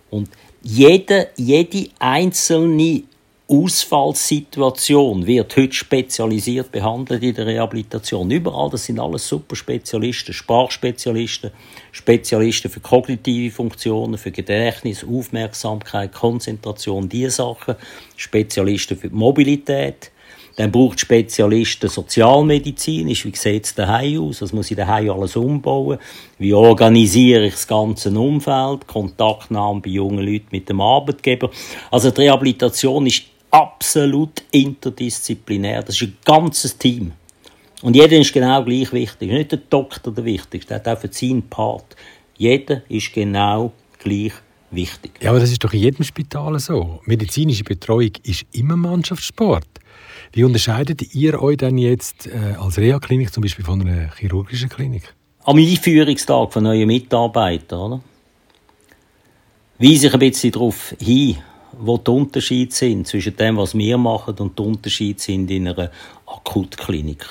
Und 0.09 0.27
jede, 0.63 1.29
jede 1.37 1.91
einzelne 1.99 3.03
Ausfallssituation 3.47 5.27
wird 5.27 5.55
heute 5.55 5.73
spezialisiert 5.73 6.71
behandelt 6.71 7.21
in 7.21 7.35
der 7.35 7.45
Rehabilitation. 7.45 8.31
Überall, 8.31 8.71
das 8.71 8.85
sind 8.85 8.99
alles 8.99 9.27
super 9.27 9.55
Spezialisten, 9.55 10.33
Sprachspezialisten, 10.33 11.51
Spezialisten 11.91 12.71
für 12.71 12.79
kognitive 12.79 13.53
Funktionen, 13.53 14.17
für 14.17 14.31
Gedächtnis, 14.31 15.03
Aufmerksamkeit, 15.03 16.11
Konzentration, 16.11 17.07
diese 17.07 17.29
Sachen, 17.29 17.75
Spezialisten 18.15 18.97
für 18.97 19.09
die 19.09 19.15
Mobilität. 19.15 20.09
Dann 20.55 20.71
braucht 20.71 20.99
Spezialisten 20.99 21.87
Sozialmedizinisch. 21.87 23.25
Wie 23.25 23.35
sieht 23.35 23.65
es 23.65 23.75
daheim 23.75 24.23
aus? 24.23 24.41
Was 24.41 24.53
muss 24.53 24.71
ich 24.71 24.77
daheim 24.77 25.11
alles 25.11 25.35
umbauen? 25.35 25.99
Wie 26.39 26.53
organisiere 26.53 27.45
ich 27.45 27.53
das 27.53 27.67
ganze 27.67 28.09
Umfeld? 28.09 28.87
Kontaktnahme 28.87 29.81
bei 29.81 29.91
jungen 29.91 30.25
Leuten 30.25 30.47
mit 30.49 30.67
dem 30.67 30.81
Arbeitgeber. 30.81 31.51
Also 31.91 32.09
die 32.09 32.21
Rehabilitation 32.21 33.05
ist 33.05 33.34
absolut 33.55 34.43
interdisziplinär. 34.51 35.81
Das 35.81 35.95
ist 35.95 36.03
ein 36.03 36.17
ganzes 36.25 36.77
Team. 36.77 37.13
Und 37.81 37.95
jeder 37.95 38.17
ist 38.17 38.33
genau 38.33 38.63
gleich 38.63 38.91
wichtig. 38.91 39.31
Nicht 39.31 39.51
der 39.51 39.59
Doktor 39.69 40.11
der 40.11 40.25
Wichtigste, 40.25 40.73
der 40.73 40.77
hat 40.79 40.97
auch 40.97 41.01
für 41.01 41.11
seinen 41.11 41.43
Part. 41.43 41.95
Jeder 42.37 42.81
ist 42.89 43.13
genau 43.13 43.71
gleich 43.99 44.33
wichtig. 44.71 45.11
Ja, 45.21 45.29
aber 45.29 45.39
das 45.39 45.51
ist 45.51 45.63
doch 45.63 45.73
in 45.73 45.79
jedem 45.79 46.03
Spital 46.03 46.59
so. 46.59 46.99
Medizinische 47.05 47.63
Betreuung 47.63 48.11
ist 48.23 48.45
immer 48.51 48.75
Mannschaftssport. 48.75 49.67
Wie 50.33 50.43
unterscheidet 50.43 51.15
ihr 51.15 51.41
euch 51.41 51.57
denn 51.57 51.77
jetzt 51.77 52.27
äh, 52.27 52.55
als 52.59 52.77
Reha-Klinik 52.77 53.31
zum 53.31 53.41
Beispiel 53.41 53.63
von 53.63 53.81
einer 53.81 54.13
chirurgischen 54.15 54.67
Klinik? 54.67 55.13
Am 55.43 55.57
Einführungstag 55.57 56.51
von 56.51 56.63
neuen 56.63 56.87
Mitarbeitern, 56.87 57.79
oder? 57.79 58.01
Weise 59.77 60.07
ich 60.07 60.13
ein 60.13 60.19
bisschen 60.19 60.51
darauf 60.51 60.93
hin, 60.99 61.37
wo 61.79 61.97
die 61.97 62.11
Unterschiede 62.11 62.73
sind 62.73 63.07
zwischen 63.07 63.35
dem, 63.35 63.57
was 63.57 63.75
wir 63.77 63.97
machen 63.97 64.35
und 64.39 64.57
die 64.57 64.63
Unterschiede 64.63 65.21
sind 65.21 65.49
in 65.51 65.67
einer 65.67 65.91
Akutklinik. 66.25 67.25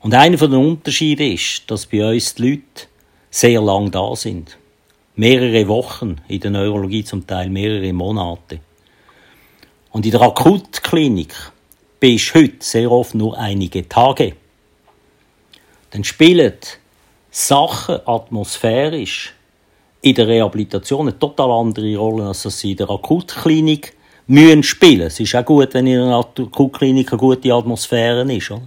Und 0.00 0.14
einer 0.14 0.38
von 0.38 0.50
den 0.50 0.60
Unterschieden 0.60 1.32
ist, 1.32 1.70
dass 1.70 1.86
bei 1.86 2.08
uns 2.08 2.34
die 2.34 2.50
Leute 2.50 2.88
sehr 3.30 3.60
lang 3.60 3.90
da 3.90 4.16
sind. 4.16 4.56
Mehrere 5.14 5.68
Wochen, 5.68 6.16
in 6.28 6.40
der 6.40 6.50
Neurologie 6.50 7.04
zum 7.04 7.26
Teil 7.26 7.50
mehrere 7.50 7.92
Monate. 7.92 8.60
Und 9.90 10.06
in 10.06 10.12
der 10.12 10.22
Akutklinik 10.22 11.34
bist 11.98 12.34
du 12.34 12.40
heute 12.40 12.56
sehr 12.60 12.90
oft 12.90 13.14
nur 13.14 13.36
einige 13.36 13.88
Tage. 13.88 14.34
Dann 15.90 16.04
spielen 16.04 16.54
Sachen 17.30 17.98
atmosphärisch 18.06 19.34
in 20.02 20.14
der 20.14 20.28
Rehabilitation 20.28 21.08
eine 21.08 21.18
total 21.18 21.50
andere 21.50 21.96
Rolle, 21.96 22.26
als 22.26 22.42
sie 22.42 22.72
in 22.72 22.76
der 22.76 22.90
Akutklinik 22.90 23.94
müssen 24.26 24.62
spielen. 24.62 25.02
Es 25.02 25.20
ist 25.20 25.34
auch 25.34 25.44
gut, 25.44 25.74
wenn 25.74 25.86
in 25.86 26.00
einer 26.00 26.18
Akutklinik 26.18 27.12
eine 27.12 27.18
gute 27.18 27.52
Atmosphäre 27.52 28.30
ist. 28.32 28.50
Oder? 28.50 28.62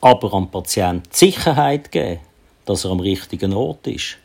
Aber 0.00 0.32
am 0.34 0.50
Patienten 0.50 1.08
Sicherheit 1.10 1.90
geben, 1.90 2.20
dass 2.64 2.84
er 2.84 2.90
am 2.90 3.00
richtigen 3.00 3.52
Ort 3.52 3.86
ist. 3.86 4.18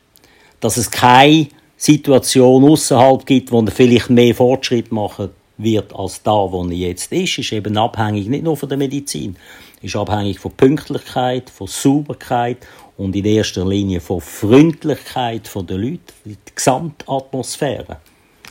Dass 0.60 0.78
es 0.78 0.92
keine 0.92 1.48
Situation 1.78 2.70
außerhalb 2.70 3.26
gibt, 3.26 3.52
wo 3.52 3.62
er 3.62 3.72
vielleicht 3.72 4.10
mehr 4.10 4.36
Fortschritt 4.36 4.92
machen 4.92 5.30
wird 5.58 5.94
als 5.96 6.22
da, 6.22 6.32
wo 6.32 6.64
er 6.66 6.72
jetzt 6.72 7.12
ist, 7.12 7.38
ist 7.38 7.52
eben 7.52 7.78
abhängig 7.78 8.28
nicht 8.28 8.44
nur 8.44 8.58
von 8.58 8.70
der 8.70 8.78
Medizin, 8.78 9.36
ist 9.82 9.96
abhängig 9.96 10.40
von 10.40 10.52
Pünktlichkeit, 10.52 11.50
von 11.50 11.68
Sauberkeit 11.68 12.58
und 13.02 13.16
in 13.16 13.26
erster 13.26 13.68
Linie 13.68 14.00
von 14.00 14.22
Freundlichkeit 14.22 15.50
der 15.56 15.78
Leute, 15.78 16.14
die 16.24 16.38
Gesamtatmosphäre. 16.54 17.98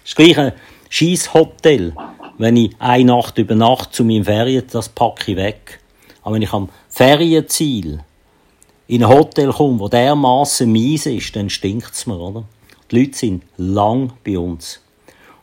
Das 0.03 0.15
gleiche 0.17 0.55
Schießhotel, 0.89 1.95
wenn 2.37 2.57
ich 2.57 2.75
eine 2.81 3.05
Nacht 3.05 3.39
über 3.39 3.55
Nacht 3.55 3.95
zu 3.95 4.03
meinem 4.03 4.25
Ferien, 4.25 4.65
das 4.73 4.89
packe 4.89 5.31
ich 5.31 5.37
weg. 5.37 5.79
Aber 6.23 6.35
wenn 6.35 6.43
ich 6.43 6.53
am 6.53 6.69
Ferienziel 6.89 8.01
in 8.89 9.05
ein 9.05 9.09
Hotel 9.09 9.53
komme, 9.53 9.79
wo 9.79 9.89
dermaßen 9.89 10.71
mies 10.71 11.07
ist, 11.07 11.37
dann 11.37 11.49
stinkt 11.49 11.93
es 11.93 12.07
mir, 12.07 12.19
oder? 12.19 12.43
Die 12.91 12.99
Leute 12.99 13.17
sind 13.17 13.45
lang 13.57 14.15
bei 14.25 14.37
uns. 14.37 14.81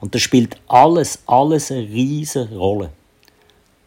Und 0.02 0.16
das 0.16 0.22
spielt 0.22 0.58
alles, 0.68 1.20
alles 1.28 1.72
eine 1.72 1.88
riesige 1.88 2.58
Rolle. 2.58 2.90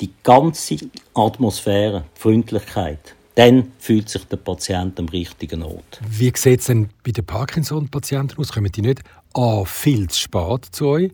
Die 0.00 0.12
ganze 0.22 0.78
Atmosphäre, 1.12 2.04
die 2.16 2.20
Freundlichkeit. 2.20 3.14
Dann 3.34 3.72
fühlt 3.78 4.08
sich 4.08 4.25
der 4.25 4.37
Patient 4.37 4.99
am 4.99 5.08
richtigen 5.08 5.62
Ort. 5.62 6.00
Wie 6.08 6.32
sieht 6.34 6.60
es 6.60 6.66
denn 6.66 6.90
bei 7.04 7.12
den 7.12 7.25
Parkinson-Patienten 7.25 8.38
aus? 8.38 8.52
Kommen 8.52 8.72
die 8.72 8.82
nicht 8.82 9.00
A, 9.34 9.64
viel 9.64 10.08
zu 10.08 10.20
spät 10.20 10.66
zu 10.72 10.88
euch 10.88 11.12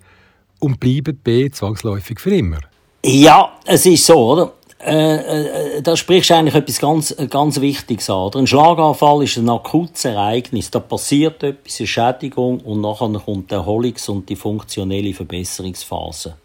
und 0.58 0.80
bleiben 0.80 1.16
B, 1.16 1.50
zwangsläufig 1.50 2.18
für 2.18 2.34
immer? 2.34 2.60
Ja, 3.04 3.52
es 3.64 3.86
ist 3.86 4.06
so, 4.06 4.32
oder? 4.32 4.52
Äh, 4.78 5.78
äh, 5.78 5.82
da 5.82 5.96
sprichst 5.96 6.30
du 6.30 6.34
eigentlich 6.34 6.54
etwas 6.54 6.78
ganz, 6.78 7.10
äh, 7.10 7.26
ganz 7.28 7.60
Wichtiges 7.60 8.10
an. 8.10 8.30
Ein 8.34 8.46
Schlaganfall 8.46 9.24
ist 9.24 9.36
ein 9.36 9.48
akutes 9.48 10.04
Ereignis. 10.04 10.70
Da 10.70 10.80
passiert 10.80 11.42
etwas, 11.42 11.80
eine 11.80 11.86
Schädigung 11.86 12.60
und 12.60 12.82
nachher 12.82 13.10
kommt 13.18 13.50
die 13.50 13.54
Erholungs- 13.54 14.08
und 14.08 14.28
die 14.28 14.36
funktionelle 14.36 15.14
Verbesserungsphase. 15.14 16.36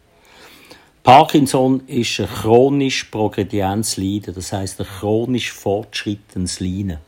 Parkinson 1.04 1.82
ist 1.88 2.20
ein 2.20 2.28
chronisch 2.28 3.06
progredientes 3.06 3.98
Leiden, 3.98 4.36
das 4.36 4.54
heißt 4.54 4.80
ein 4.82 4.86
chronisch 4.86 5.52
fortschrittendes 5.52 6.60
Leiden. 6.60 7.00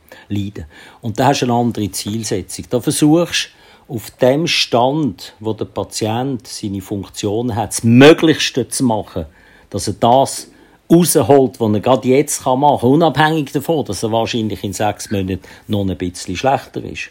Und 1.00 1.20
da 1.20 1.26
hast 1.26 1.42
du 1.42 1.46
eine 1.46 1.54
andere 1.54 1.88
Zielsetzung. 1.92 2.64
Da 2.70 2.80
versuchst 2.80 3.50
auf 3.86 4.10
dem 4.20 4.48
Stand, 4.48 5.34
wo 5.38 5.52
der 5.52 5.66
Patient 5.66 6.44
seine 6.44 6.80
Funktion 6.80 7.54
hat, 7.54 7.68
das 7.68 7.84
Möglichste 7.84 8.66
zu 8.66 8.82
machen, 8.82 9.26
dass 9.70 9.86
er 9.86 9.94
das 9.94 10.50
rausholt, 10.90 11.60
was 11.60 11.72
er 11.72 11.80
gerade 11.80 12.08
jetzt 12.08 12.44
machen 12.44 12.80
kann, 12.80 12.90
unabhängig 12.90 13.52
davon, 13.52 13.84
dass 13.84 14.02
er 14.02 14.10
wahrscheinlich 14.10 14.64
in 14.64 14.72
sechs 14.72 15.12
Monaten 15.12 15.42
noch 15.68 15.86
ein 15.86 15.96
bisschen 15.96 16.36
schlechter 16.36 16.82
ist. 16.82 17.10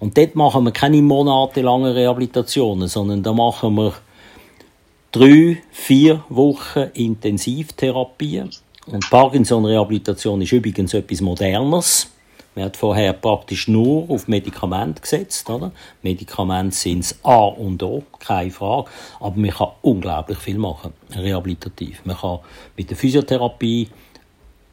Und 0.00 0.18
dort 0.18 0.34
machen 0.34 0.64
wir 0.64 0.72
keine 0.72 1.00
monatelangen 1.00 1.92
Rehabilitationen, 1.92 2.88
sondern 2.88 3.22
da 3.22 3.32
machen 3.32 3.76
wir 3.76 3.94
drei, 5.12 5.62
vier 5.70 6.24
Wochen 6.28 6.90
Intensivtherapie. 6.94 8.44
Und 8.86 9.10
Parkinson-Rehabilitation 9.10 10.40
ist 10.42 10.52
übrigens 10.52 10.94
etwas 10.94 11.20
Modernes. 11.20 12.10
Man 12.54 12.64
hat 12.64 12.76
vorher 12.76 13.12
praktisch 13.12 13.68
nur 13.68 14.10
auf 14.10 14.26
Medikamente 14.26 15.00
gesetzt. 15.00 15.48
Oder? 15.48 15.70
Medikamente 16.02 16.74
sind 16.74 17.04
das 17.04 17.18
A 17.22 17.44
und 17.46 17.82
O, 17.82 18.02
keine 18.18 18.50
Frage. 18.50 18.90
Aber 19.20 19.36
man 19.36 19.50
kann 19.50 19.68
unglaublich 19.82 20.38
viel 20.38 20.58
machen, 20.58 20.92
rehabilitativ. 21.14 22.00
Man 22.04 22.16
kann 22.16 22.40
mit 22.76 22.90
der 22.90 22.96
Physiotherapie 22.96 23.88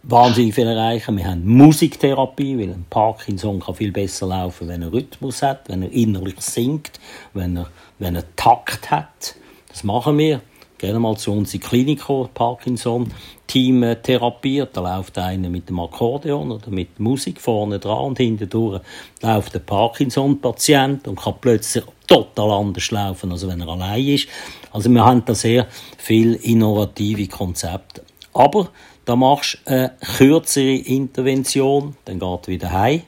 wahnsinnig 0.04 0.56
viel 0.56 0.68
erreichen. 0.68 1.18
Wir 1.18 1.28
haben 1.28 1.46
Musiktherapie, 1.46 2.58
weil 2.58 2.70
ein 2.70 2.86
Parkinson 2.90 3.60
kann 3.60 3.76
viel 3.76 3.92
besser 3.92 4.28
laufen, 4.28 4.68
wenn 4.68 4.82
er 4.82 4.92
Rhythmus 4.92 5.42
hat, 5.42 5.68
wenn 5.70 5.84
er 5.84 5.92
innerlich 5.92 6.40
singt, 6.40 7.00
wenn 7.34 7.58
er, 7.58 7.70
wenn 8.00 8.16
er 8.16 8.24
Takt 8.36 8.90
hat. 8.90 9.36
Das 9.76 9.84
machen 9.84 10.18
wir 10.18 10.40
gerne 10.78 11.00
mal 11.00 11.18
zu 11.18 11.34
uns 11.34 11.54
in 11.54 11.60
die 11.60 11.98
Parkinson-Team 12.34 13.84
äh, 13.84 13.98
therapiert. 13.98 14.70
Da 14.72 14.80
läuft 14.80 15.18
einer 15.18 15.50
mit 15.50 15.68
dem 15.68 15.82
Akkordeon 15.82 16.50
oder 16.50 16.70
mit 16.70 16.98
Musik 16.98 17.42
vorne 17.42 17.78
dran 17.78 18.06
und 18.06 18.18
hinten 18.18 18.50
durch 18.50 18.80
läuft 19.22 19.54
der 19.54 19.60
Parkinson-Patient 19.60 21.10
und 21.10 21.20
kann 21.20 21.34
plötzlich 21.42 21.84
total 22.08 22.52
anders 22.52 22.90
laufen, 22.90 23.34
als 23.34 23.46
wenn 23.46 23.60
er 23.60 23.68
allein 23.68 24.08
ist. 24.08 24.30
Also 24.72 24.90
wir 24.90 25.04
haben 25.04 25.26
da 25.26 25.36
sehr 25.36 25.68
viel 25.98 26.36
innovative 26.36 27.28
Konzepte. 27.28 28.06
Aber 28.32 28.70
da 29.04 29.18
machst 29.18 29.58
du 29.66 29.72
eine 29.72 29.92
kürzere 30.16 30.76
Intervention, 30.76 31.98
dann 32.06 32.20
geht 32.20 32.48
er 32.48 32.48
wieder 32.48 32.72
heim, 32.72 33.02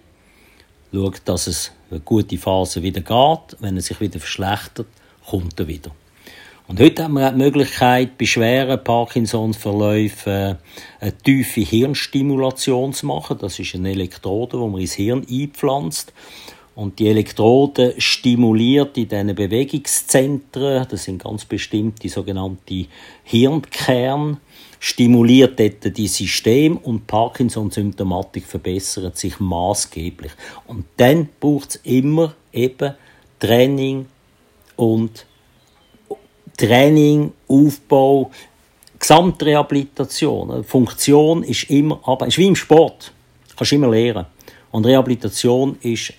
schaut, 0.92 1.22
dass 1.24 1.48
es 1.48 1.72
eine 1.90 2.02
gute 2.02 2.38
Phase 2.38 2.84
wieder 2.84 3.00
geht. 3.00 3.58
Wenn 3.62 3.78
er 3.78 3.82
sich 3.82 4.02
wieder 4.02 4.20
verschlechtert, 4.20 4.88
kommt 5.26 5.58
er 5.62 5.68
wieder. 5.70 5.92
Und 6.68 6.82
heute 6.82 7.06
haben 7.06 7.14
wir 7.14 7.32
die 7.32 7.38
Möglichkeit, 7.38 8.18
bei 8.18 8.26
schweren 8.26 8.84
Parkinson-Verläufen 8.84 10.58
eine 11.00 11.18
tiefe 11.24 11.62
Hirnstimulation 11.62 12.92
zu 12.92 13.06
machen. 13.06 13.38
Das 13.40 13.58
ist 13.58 13.74
eine 13.74 13.92
Elektrode, 13.92 14.58
die 14.58 14.68
man 14.68 14.82
ins 14.82 14.96
Hirn 14.96 15.26
einpflanzt. 15.32 16.12
Und 16.76 17.00
die 17.00 17.08
Elektrode 17.08 17.96
stimuliert 18.00 18.98
in 18.98 19.08
diesen 19.08 19.34
Bewegungszentren, 19.34 20.86
das 20.90 21.06
sind 21.06 21.24
ganz 21.24 21.46
bestimmte 21.46 22.10
sogenannte 22.10 22.86
Hirnkern, 23.24 24.42
stimuliert 24.82 25.58
dort 25.62 25.98
die 25.98 26.08
System 26.10 26.76
und 26.76 27.08
Parkinson-Symptomatik 27.08 28.46
verbessert 28.46 29.18
sich 29.18 29.40
maßgeblich. 29.40 30.34
Und 30.68 30.84
dann 30.98 31.30
braucht 31.40 31.70
es 31.70 31.76
immer 31.78 32.36
eben 32.52 32.94
Training 33.40 34.08
und 34.76 35.26
Training, 36.58 37.32
Aufbau, 37.48 38.32
Gesamtrehabilitation. 39.00 40.64
Funktion 40.64 41.44
ist 41.44 41.70
immer, 41.70 42.00
aber 42.04 42.28
ist 42.28 42.38
wie 42.38 42.48
im 42.48 42.56
Sport. 42.56 43.14
Kannst 43.56 43.72
immer 43.72 43.90
lernen. 43.90 44.26
Und 44.72 44.86
Rehabilitation 44.86 45.78
ist 45.82 46.14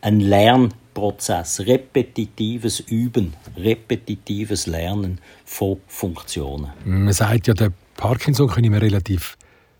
ein 0.00 0.20
Lernprozess, 0.20 1.60
repetitives 1.60 2.80
Üben, 2.80 3.34
repetitives 3.56 4.66
Lernen 4.66 5.18
von 5.44 5.78
Funktionen. 5.86 6.70
Man 6.84 7.12
sagt 7.12 7.46
ja, 7.46 7.54
der 7.54 7.72
Parkinson 7.96 8.48
können 8.48 8.72
wir 8.72 8.82
relativ 8.82 9.36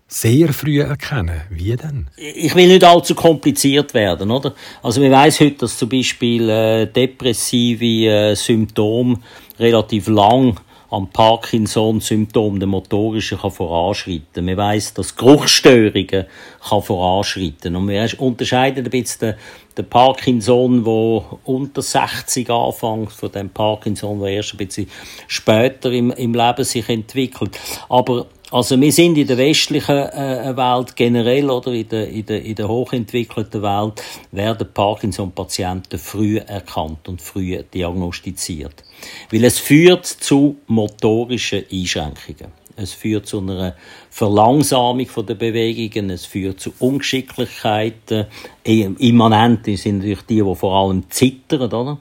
sehr 0.07 0.53
früh 0.53 0.81
erkennen. 0.81 1.41
Wie 1.49 1.75
denn? 1.75 2.07
Ich 2.15 2.53
will 2.55 2.67
nicht 2.67 2.83
allzu 2.83 3.15
kompliziert 3.15 3.93
werden, 3.93 4.29
oder? 4.29 4.53
Also 4.83 5.01
man 5.01 5.11
weiß 5.11 5.39
heute, 5.39 5.57
dass 5.57 5.77
zum 5.77 5.89
Beispiel 5.89 6.49
äh, 6.49 6.85
depressive 6.85 8.07
äh, 8.07 8.35
Symptome 8.35 9.19
relativ 9.59 10.07
lang 10.07 10.59
am 10.91 11.09
Parkinson-Symptom, 11.09 12.59
der 12.59 12.67
motorische, 12.67 13.37
kann 13.37 13.51
voranschreiten. 13.51 14.45
Man 14.45 14.55
weiß, 14.55 14.93
dass 14.93 15.15
Geruchsstörungen 15.15 16.25
kann 16.69 16.81
voranschreiten. 16.83 17.75
Und 17.75 17.89
wir 17.89 18.07
unterscheiden 18.19 18.85
ein 18.85 18.91
bisschen 18.91 19.31
den, 19.31 19.35
den 19.77 19.89
Parkinson, 19.89 20.83
der 20.83 21.39
unter 21.43 21.81
60 21.81 22.49
anfängt, 22.49 23.11
von 23.11 23.31
dem 23.31 23.49
Parkinson, 23.49 24.21
der 24.21 24.29
erst 24.29 24.53
ein 24.53 24.57
bisschen 24.57 24.89
später 25.27 25.91
im, 25.91 26.11
im 26.11 26.33
Leben 26.33 26.63
sich 26.63 26.87
entwickelt. 26.87 27.59
Aber 27.89 28.27
also 28.51 28.79
wir 28.79 28.91
sind 28.91 29.17
in 29.17 29.27
der 29.27 29.37
westlichen 29.37 29.95
äh, 29.95 30.55
Welt 30.55 30.95
generell 30.95 31.49
oder 31.49 31.71
in 31.71 31.89
der, 31.89 32.07
in, 32.07 32.25
der, 32.25 32.43
in 32.43 32.55
der 32.55 32.67
hochentwickelten 32.67 33.61
Welt 33.61 34.03
werden 34.31 34.67
Parkinson-Patienten 34.73 35.97
früh 35.97 36.37
erkannt 36.37 37.07
und 37.07 37.21
früh 37.21 37.61
diagnostiziert. 37.73 38.83
Weil 39.31 39.45
es 39.45 39.57
führt 39.59 40.05
zu 40.05 40.57
motorischen 40.67 41.63
Einschränkungen. 41.71 42.51
Es 42.77 42.91
führt 42.91 43.25
zu 43.25 43.39
einer 43.39 43.75
Verlangsamung 44.09 45.07
der 45.25 45.35
Bewegungen, 45.35 46.09
es 46.09 46.25
führt 46.25 46.59
zu 46.59 46.73
Ungeschicklichkeiten. 46.79 48.25
Immanent 48.63 49.65
sind 49.65 49.99
natürlich 49.99 50.21
die, 50.23 50.41
die 50.41 50.55
vor 50.55 50.73
allem 50.73 51.09
zittern, 51.09 51.71
oder? 51.71 51.97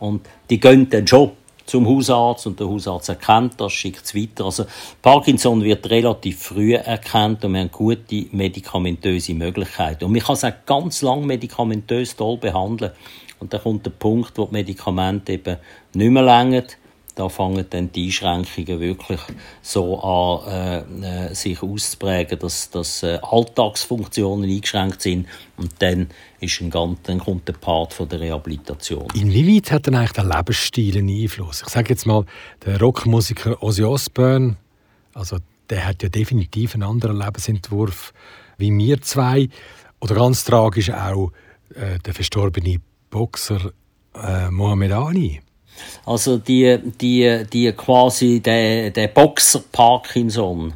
Und 0.00 0.26
die 0.48 0.58
gehen 0.58 0.88
dann 0.88 1.06
schon 1.06 1.32
zum 1.66 1.86
Hausarzt 1.86 2.46
und 2.46 2.60
der 2.60 2.68
Hausarzt 2.68 3.08
erkennt 3.08 3.60
das, 3.60 3.72
schickt 3.72 4.04
es 4.04 4.14
weiter. 4.14 4.44
Also 4.44 4.66
Parkinson 5.02 5.62
wird 5.62 5.90
relativ 5.90 6.40
früh 6.40 6.74
erkannt 6.74 7.44
und 7.44 7.52
wir 7.52 7.60
haben 7.60 7.70
gute 7.70 8.26
medikamentöse 8.30 9.34
Möglichkeiten. 9.34 10.04
Und 10.04 10.12
man 10.12 10.22
kann 10.22 10.34
es 10.34 10.44
auch 10.44 10.52
ganz 10.64 11.02
lang 11.02 11.26
medikamentös 11.26 12.16
toll 12.16 12.38
behandeln. 12.38 12.92
Und 13.38 13.52
dann 13.52 13.60
kommt 13.60 13.84
der 13.84 13.90
Punkt, 13.90 14.38
wo 14.38 14.46
die 14.46 14.52
Medikamente 14.52 15.32
eben 15.32 15.56
nicht 15.92 16.10
mehr 16.10 16.22
länger 16.22 16.62
da 17.16 17.30
fangen 17.30 17.64
dann 17.70 17.90
die 17.90 18.06
Einschränkungen 18.06 18.78
wirklich 18.78 19.20
so 19.62 19.98
an, 20.00 20.92
äh, 21.02 21.28
äh, 21.30 21.34
sich 21.34 21.62
auszuprägen, 21.62 22.38
dass, 22.38 22.70
dass 22.70 23.02
äh, 23.02 23.18
Alltagsfunktionen 23.22 24.48
eingeschränkt 24.48 25.02
sind 25.02 25.26
und 25.56 25.70
dann, 25.78 26.08
ist 26.40 26.60
ein 26.60 26.70
ganz, 26.70 26.98
dann 27.04 27.18
kommt 27.18 27.48
der 27.48 27.54
Part 27.54 27.94
von 27.94 28.08
der 28.08 28.20
Rehabilitation. 28.20 29.08
Inwieweit 29.14 29.72
hat 29.72 29.86
denn 29.86 29.94
eigentlich 29.94 30.12
der 30.12 30.24
Lebensstil 30.24 30.98
einen 30.98 31.22
Einfluss? 31.22 31.62
Ich 31.62 31.70
sage 31.70 31.88
jetzt 31.88 32.06
mal, 32.06 32.26
der 32.64 32.78
Rockmusiker 32.78 33.62
Ozzy 33.62 33.82
Osbourne, 33.82 34.56
also 35.14 35.38
der 35.70 35.86
hat 35.86 36.02
ja 36.02 36.10
definitiv 36.10 36.74
einen 36.74 36.82
anderen 36.82 37.18
Lebensentwurf 37.18 38.12
wie 38.58 38.76
wir 38.76 39.00
zwei. 39.00 39.48
Oder 40.00 40.16
ganz 40.16 40.44
tragisch 40.44 40.90
auch 40.90 41.32
äh, 41.74 41.98
der 41.98 42.14
verstorbene 42.14 42.76
Boxer 43.10 43.72
äh, 44.14 44.50
Mohamed 44.50 44.92
Ali. 44.92 45.40
Also 46.04 46.38
die, 46.38 46.78
die, 47.00 47.44
die 47.52 47.72
quasi 47.72 48.40
der, 48.40 48.90
der 48.90 49.08
Boxer 49.08 49.62
Parkinson 49.72 50.74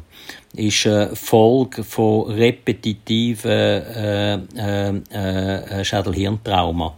ist 0.53 0.85
eine 0.85 1.15
Folge 1.15 1.83
von 1.83 2.31
repetitiven 2.31 3.51
äh, 3.51 4.35
äh, 4.35 4.89
äh, 4.89 5.85
Schädelhirntrauma. 5.85 6.93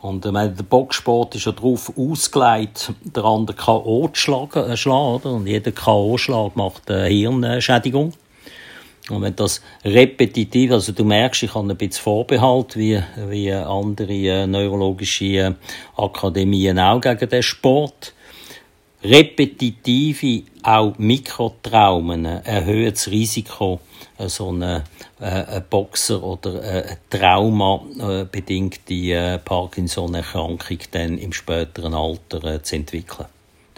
Und 0.00 0.24
äh, 0.26 0.32
der 0.32 0.62
Boxsport 0.62 1.34
ist 1.34 1.46
ja 1.46 1.52
darauf 1.52 1.92
ausgelegt, 1.96 2.92
der 3.02 3.24
andere 3.24 3.56
K.O. 3.56 4.08
zu 4.08 4.20
schlagen, 4.20 4.70
äh, 4.70 4.76
schlagen 4.76 5.14
oder? 5.14 5.32
und 5.32 5.46
jeder 5.46 5.72
K.O.-Schlag 5.72 6.52
macht 6.54 6.90
eine 6.90 7.06
Hirnschädigung. 7.06 8.12
Und 9.10 9.22
wenn 9.22 9.36
das 9.36 9.62
repetitiv, 9.84 10.72
also 10.72 10.92
du 10.92 11.04
merkst, 11.04 11.42
ich 11.42 11.54
habe 11.54 11.68
ein 11.68 11.76
bisschen 11.76 12.02
Vorbehalt, 12.02 12.76
wie, 12.76 13.02
wie 13.28 13.52
andere 13.52 14.12
äh, 14.12 14.46
neurologische 14.46 15.24
äh, 15.24 15.52
Akademien 15.96 16.78
auch 16.78 17.00
gegen 17.00 17.28
den 17.28 17.42
Sport. 17.42 18.12
Repetitive, 19.02 20.42
auch 20.62 20.98
Mikrotraumen 20.98 22.24
erhöhen 22.24 22.92
das 22.92 23.08
Risiko, 23.08 23.80
äh, 24.18 24.28
so 24.28 24.48
eine, 24.48 24.84
äh, 25.20 25.24
ein 25.24 25.64
Boxer 25.70 26.22
oder 26.22 26.62
äh, 26.62 26.82
eine 26.82 26.98
traumabedingte 27.08 28.94
äh, 28.94 29.38
Parkinson-Erkrankung 29.38 30.80
dann 30.90 31.16
im 31.18 31.32
späteren 31.32 31.94
Alter 31.94 32.44
äh, 32.44 32.62
zu 32.62 32.76
entwickeln. 32.76 33.26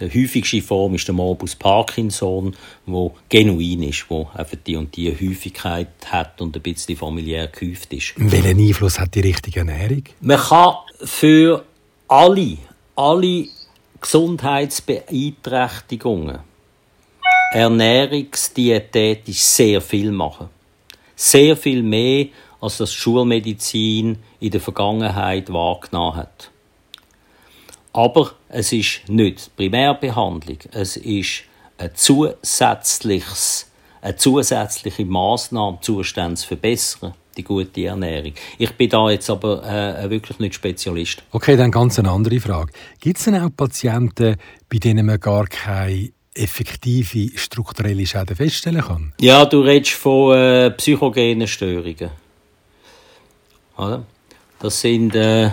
Die 0.01 0.23
häufigste 0.23 0.63
Form 0.63 0.95
ist 0.95 1.07
der 1.07 1.15
Morbus 1.15 1.55
Parkinson, 1.55 2.57
wo 2.87 3.15
genuin 3.29 3.83
ist, 3.83 4.07
wo 4.09 4.31
einfach 4.35 4.57
die 4.67 4.77
und 4.77 4.97
die 4.97 5.13
Häufigkeit 5.13 5.89
hat 6.07 6.41
und 6.41 6.57
ein 6.57 6.63
bisschen 6.63 6.97
familiär 6.97 7.49
gehäuft 7.49 7.93
ist. 7.93 8.15
Welchen 8.17 8.59
Einfluss 8.59 8.99
hat 8.99 9.15
die 9.15 9.21
richtige 9.21 9.61
Ernährung? 9.61 10.05
Man 10.21 10.39
kann 10.39 10.77
für 11.05 11.63
alle, 12.09 12.57
alle 12.97 13.47
Gesundheitsbeeinträchtigungen 14.01 16.39
ernährungsdiätetisch 17.53 19.41
sehr 19.41 19.81
viel 19.81 20.13
machen. 20.13 20.49
Sehr 21.17 21.57
viel 21.57 21.83
mehr, 21.83 22.27
als 22.61 22.77
das 22.79 22.95
Schulmedizin 22.95 24.19
in 24.39 24.51
der 24.51 24.61
Vergangenheit 24.61 25.53
wahrgenommen 25.53 26.15
hat. 26.17 26.53
Aber 27.93 28.33
es 28.49 28.73
ist 28.73 29.09
nicht 29.09 29.55
Primärbehandlung, 29.57 30.59
es 30.73 30.97
ist 30.97 31.43
ein 31.79 31.91
zusätzliches, 31.95 33.71
eine 34.01 34.17
zusätzliche 34.17 35.05
Maßnahme, 35.05 35.79
Zustände 35.81 36.35
zu 36.35 36.47
verbessern, 36.47 37.15
die 37.37 37.43
gute 37.43 37.85
Ernährung. 37.85 38.35
Ich 38.59 38.71
bin 38.73 38.91
da 38.91 39.11
jetzt 39.11 39.29
aber 39.29 39.65
äh, 39.65 40.09
wirklich 40.09 40.39
nicht 40.39 40.55
Spezialist. 40.55 41.23
Okay, 41.33 41.57
dann 41.57 41.71
ganz 41.71 41.99
eine 41.99 42.11
andere 42.11 42.39
Frage. 42.39 42.73
Gibt 43.01 43.19
es 43.19 43.25
denn 43.25 43.37
auch 43.37 43.51
Patienten, 43.57 44.37
bei 44.69 44.79
denen 44.79 45.07
man 45.07 45.19
gar 45.19 45.47
keine 45.47 46.13
effektive 46.35 47.37
strukturelle 47.37 48.07
Schäden 48.07 48.37
feststellen 48.37 48.83
kann? 48.83 49.13
Ja, 49.21 49.45
du 49.45 49.63
redest 49.63 49.93
von 49.93 50.37
äh, 50.37 50.71
psychogenen 50.73 51.49
Störungen. 51.49 52.11
Oder? 53.77 54.05
Das 54.61 54.81
sind 54.81 55.15
äh, 55.15 55.51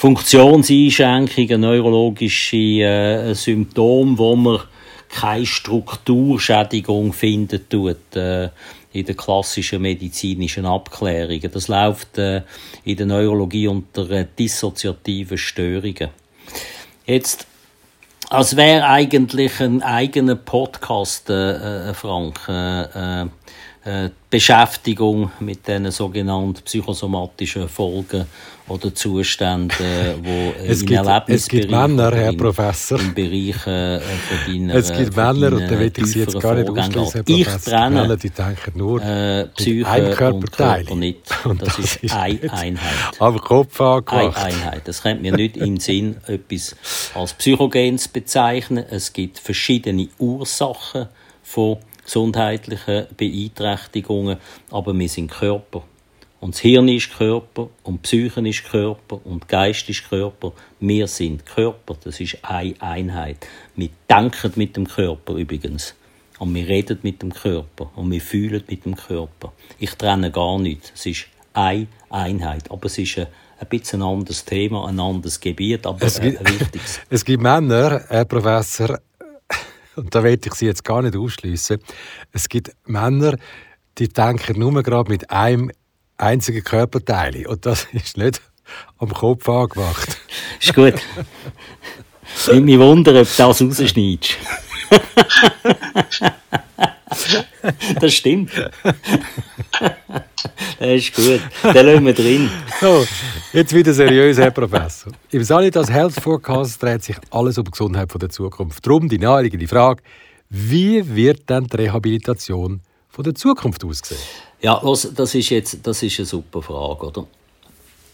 Funktionseinschränkungen, 0.00 1.60
neurologische 1.60 2.56
äh, 2.56 3.34
Symptome, 3.34 4.16
wo 4.16 4.34
man 4.34 4.60
keine 5.10 5.44
Strukturschädigung 5.44 7.12
finden 7.12 7.68
tut 7.68 8.16
äh, 8.16 8.48
in 8.94 9.04
den 9.04 9.14
klassischen 9.14 9.82
medizinischen 9.82 10.64
Abklärungen. 10.64 11.50
Das 11.52 11.68
läuft 11.68 12.16
äh, 12.16 12.40
in 12.82 12.96
der 12.96 13.04
Neurologie 13.04 13.68
unter 13.68 14.10
äh, 14.10 14.24
dissoziativen 14.38 15.36
Störungen. 15.36 16.08
Jetzt, 17.04 17.46
als 18.30 18.56
wäre 18.56 18.86
eigentlich 18.86 19.60
ein 19.60 19.82
eigener 19.82 20.36
Podcast, 20.36 21.28
äh, 21.28 21.90
äh 21.90 21.92
Frank, 21.92 22.40
äh, 22.48 23.26
äh, 23.84 24.06
äh 24.06 24.10
Beschäftigung 24.30 25.32
mit 25.40 25.66
diesen 25.66 25.90
sogenannten 25.90 26.62
psychosomatischen 26.62 27.68
Folgen 27.68 28.26
oder 28.68 28.94
Zustände, 28.94 30.16
wo 30.22 30.52
es 30.64 30.84
gibt, 30.84 31.00
Es 31.26 31.48
gibt 31.48 31.70
Männer, 31.70 32.12
Herr 32.14 32.32
Professor. 32.32 33.00
Im 33.00 33.12
Bereich 33.12 33.66
äh, 33.66 33.98
von 33.98 34.38
deiner 34.46 34.74
Es 34.76 34.92
gibt 34.92 35.16
Männer, 35.16 35.52
und 35.52 35.68
da 35.68 35.78
will 35.78 35.92
ich 35.96 36.06
Sie 36.06 36.20
jetzt 36.20 36.38
gar 36.38 36.54
nicht 36.54 36.70
ausschließen, 36.70 37.24
ich. 37.26 37.46
Trenne, 37.64 38.02
Männer, 38.02 38.16
die 38.16 38.30
denken 38.30 38.72
nur 38.76 39.02
äh, 39.02 39.46
Psyche 39.56 40.14
Körperteil. 40.16 40.88
Und 40.88 41.00
nicht. 41.00 41.18
Und 41.44 41.62
das, 41.62 41.76
das, 41.76 41.96
ist 41.96 42.14
eine 42.14 42.52
Einheit. 42.52 42.92
Aber 43.18 43.40
Kopf 43.40 43.80
angemacht. 43.80 44.36
Eine 44.36 44.54
Einheit. 44.54 44.82
Das 44.84 45.02
kommt 45.02 45.22
mir 45.22 45.32
nicht 45.32 45.56
im 45.56 45.78
Sinn, 45.78 46.18
etwas 46.28 46.76
als 47.14 47.34
Psychogen 47.34 47.98
zu 47.98 48.08
bezeichnen. 48.10 48.84
Es 48.88 49.12
gibt 49.12 49.40
verschiedene 49.40 50.08
Ursachen 50.18 51.08
von 51.42 51.78
gesundheitlichen 52.10 53.06
Beeinträchtigungen, 53.16 54.38
aber 54.72 54.98
wir 54.98 55.08
sind 55.08 55.30
Körper. 55.30 55.84
Und 56.40 56.54
das 56.54 56.60
Hirn 56.62 56.88
ist 56.88 57.16
Körper 57.16 57.68
und 57.84 58.02
Psyche 58.02 58.40
ist 58.48 58.64
Körper 58.64 59.20
und 59.24 59.46
Geist 59.46 59.88
ist 59.88 60.08
Körper. 60.08 60.52
Wir 60.80 61.06
sind 61.06 61.46
Körper, 61.46 61.96
das 62.02 62.18
ist 62.18 62.38
eine 62.42 62.74
Einheit. 62.80 63.46
Wir 63.76 63.90
denken 64.08 64.52
mit 64.56 64.76
dem 64.76 64.88
Körper 64.88 65.34
übrigens. 65.34 65.94
Und 66.38 66.54
wir 66.54 66.66
reden 66.66 66.98
mit 67.02 67.20
dem 67.22 67.32
Körper 67.32 67.90
und 67.94 68.10
wir 68.10 68.22
fühlen 68.22 68.64
mit 68.66 68.86
dem 68.86 68.96
Körper. 68.96 69.52
Ich 69.78 69.94
trenne 69.94 70.30
gar 70.30 70.58
nichts. 70.58 70.90
Es 70.94 71.06
ist 71.06 71.26
eine 71.52 71.86
Einheit. 72.08 72.70
Aber 72.70 72.86
es 72.86 72.96
ist 72.96 73.18
ein, 73.18 73.26
ein 73.58 73.68
bisschen 73.68 74.02
ein 74.02 74.08
anderes 74.08 74.44
Thema, 74.46 74.88
ein 74.88 74.98
anderes 74.98 75.38
Gebiet, 75.38 75.86
aber 75.86 76.02
es 76.02 76.18
gibt, 76.18 76.38
ein 76.38 76.46
wichtiges. 76.58 77.00
Es 77.10 77.24
gibt 77.24 77.42
Männer, 77.42 78.02
Herr 78.08 78.24
Professor, 78.24 78.98
und 79.96 80.14
da 80.14 80.22
will 80.22 80.38
ich 80.42 80.54
Sie 80.54 80.66
jetzt 80.66 80.84
gar 80.84 81.02
nicht 81.02 81.16
ausschließen. 81.16 81.78
Es 82.32 82.48
gibt 82.48 82.72
Männer, 82.86 83.36
die 83.98 84.08
denken 84.08 84.58
nur 84.58 84.82
gerade 84.82 85.10
mit 85.10 85.30
einem 85.30 85.70
einzigen 86.16 86.62
Körperteil. 86.62 87.46
Und 87.46 87.66
das 87.66 87.86
ist 87.92 88.16
nicht 88.16 88.40
am 88.98 89.12
Kopf 89.12 89.48
angemacht. 89.48 90.18
ist 90.60 90.74
gut. 90.74 90.94
Ich 92.46 92.60
mich 92.60 92.78
wundern, 92.78 93.16
ob 93.16 93.24
du 93.24 93.34
das 93.36 93.40
rausschneidest. 93.40 94.36
das 98.00 98.14
stimmt. 98.14 98.50
Das 100.78 100.88
ist 100.88 101.14
gut. 101.14 101.40
Den 101.74 101.86
lassen 101.86 102.06
wir 102.06 102.14
drin. 102.14 102.50
So, 102.80 103.04
jetzt 103.52 103.74
wieder 103.74 103.92
seriös, 103.92 104.38
Herr 104.38 104.50
Professor. 104.50 105.12
Im 105.30 105.44
Sanitas 105.44 105.90
Health 105.90 106.14
Forecast 106.14 106.82
dreht 106.82 107.02
sich 107.02 107.16
alles 107.30 107.58
um 107.58 107.64
die 107.64 107.70
Gesundheit 107.70 108.10
der 108.20 108.30
Zukunft. 108.30 108.86
Darum 108.86 109.08
die 109.08 109.18
naheliegende 109.18 109.68
Frage, 109.68 110.02
wie 110.48 111.14
wird 111.14 111.48
denn 111.48 111.66
die 111.66 111.76
Rehabilitation 111.76 112.80
von 113.08 113.24
der 113.24 113.34
Zukunft 113.34 113.84
aussehen? 113.84 114.20
Ja, 114.60 114.80
das 114.80 115.34
ist 115.34 115.50
jetzt 115.50 115.86
das 115.86 116.02
ist 116.02 116.18
eine 116.18 116.26
super 116.26 116.62
Frage, 116.62 117.06
oder? 117.06 117.26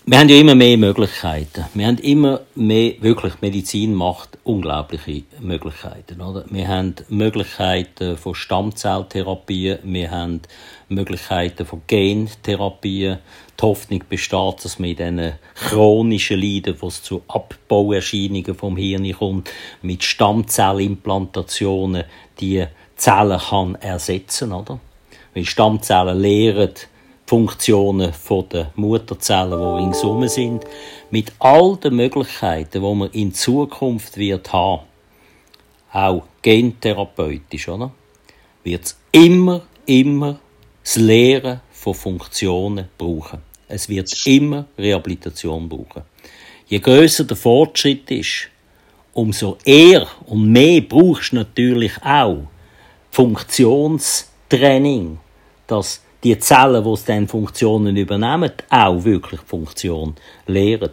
Wir 0.09 0.21
haben 0.21 0.29
ja 0.29 0.37
immer 0.37 0.55
mehr 0.55 0.79
Möglichkeiten. 0.79 1.65
Wir 1.75 1.89
haben 1.89 1.99
immer 1.99 2.43
mehr, 2.55 2.93
wirklich, 3.01 3.41
Medizin 3.41 3.93
macht 3.93 4.39
unglaubliche 4.45 5.25
Möglichkeiten, 5.41 6.21
oder? 6.21 6.45
Wir 6.49 6.69
haben 6.69 6.95
Möglichkeiten 7.09 8.17
von 8.17 8.37
Stammzelltherapie, 8.37 9.79
wir 9.83 10.11
haben 10.13 10.43
Möglichkeiten 10.89 11.67
von 11.67 11.83
Gentherapie. 11.89 13.17
Die 13.61 13.63
Hoffnung 13.63 14.05
besteht, 14.09 14.65
dass 14.65 14.77
in 14.77 14.85
diesen 14.85 15.33
chronischen 15.57 16.41
Leiden, 16.41 16.77
wo 16.79 16.87
es 16.87 17.03
zu 17.03 17.23
Abbauerscheinungen 17.27 18.55
vom 18.55 18.77
Hirn 18.77 19.11
kommt, 19.11 19.51
mit 19.83 20.05
Stammzellimplantationen 20.05 22.05
die 22.39 22.65
Zellen 22.95 23.41
kann 23.41 23.75
ersetzen, 23.75 24.53
oder? 24.53 24.79
Weil 25.35 25.47
Stammzellen 25.47 26.21
lehren 26.21 26.75
Funktionen 27.27 28.13
der 28.53 28.71
Mutterzellen, 28.77 29.59
die 29.59 29.83
ringsum 29.83 30.29
sind, 30.29 30.65
mit 31.11 31.33
all 31.41 31.77
den 31.77 31.97
Möglichkeiten, 31.97 32.81
die 32.81 32.95
man 32.95 33.11
in 33.11 33.35
Zukunft 33.35 34.17
wird 34.17 34.53
haben, 34.53 34.83
auch 35.93 36.23
gentherapeutisch, 36.41 37.69
oder? 37.69 37.91
Wird 38.63 38.85
es 38.85 38.97
immer, 39.11 39.63
immer 39.87 40.39
das 40.83 40.97
Lehren 40.97 41.61
von 41.73 41.95
Funktionen 41.95 42.89
brauchen. 42.97 43.41
Es 43.67 43.89
wird 43.89 44.15
immer 44.27 44.67
Rehabilitation 44.79 45.69
brauchen. 45.69 46.05
Je 46.69 46.79
größer 46.79 47.25
der 47.25 47.37
Fortschritt 47.37 48.09
ist, 48.11 48.49
umso 49.13 49.59
eher 49.65 50.07
und 50.27 50.53
mehr 50.53 50.81
brauchst 50.81 51.33
du 51.33 51.37
natürlich 51.37 51.93
auch 52.05 52.47
Funktionstraining, 53.11 55.19
dass 55.67 56.06
die 56.25 56.39
Zellen, 56.39 56.85
die 56.85 57.05
dann 57.07 57.29
Funktionen 57.29 57.97
übernehmen, 57.97 58.53
auch 58.71 59.05
wirklich 59.05 59.41
Funktion 59.41 60.15
lehren. 60.47 60.93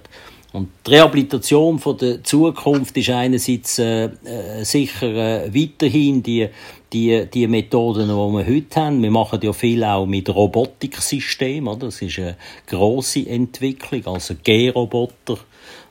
Und 0.54 0.70
die 0.86 0.92
Rehabilitation 0.92 1.80
von 1.80 1.98
der 1.98 2.24
Zukunft 2.24 2.96
ist 2.96 3.10
einerseits 3.10 3.80
äh, 3.80 4.06
äh, 4.06 4.64
sicher 4.64 5.08
äh, 5.08 5.52
weiterhin 5.54 6.22
die, 6.22 6.48
die, 6.94 7.26
die 7.26 7.48
Methoden, 7.48 8.08
die 8.08 8.14
wir 8.14 8.46
heute 8.46 8.80
haben. 8.80 9.02
Wir 9.02 9.10
machen 9.10 9.40
ja 9.42 9.52
viel 9.52 9.84
auch 9.84 10.06
mit 10.06 10.30
Robotiksystemen. 10.30 11.80
Das 11.80 12.00
ist 12.04 12.20
eine 12.20 12.38
grosse 12.68 13.28
Entwicklung, 13.28 14.06
also 14.06 14.36
G-Roboter 14.44 15.40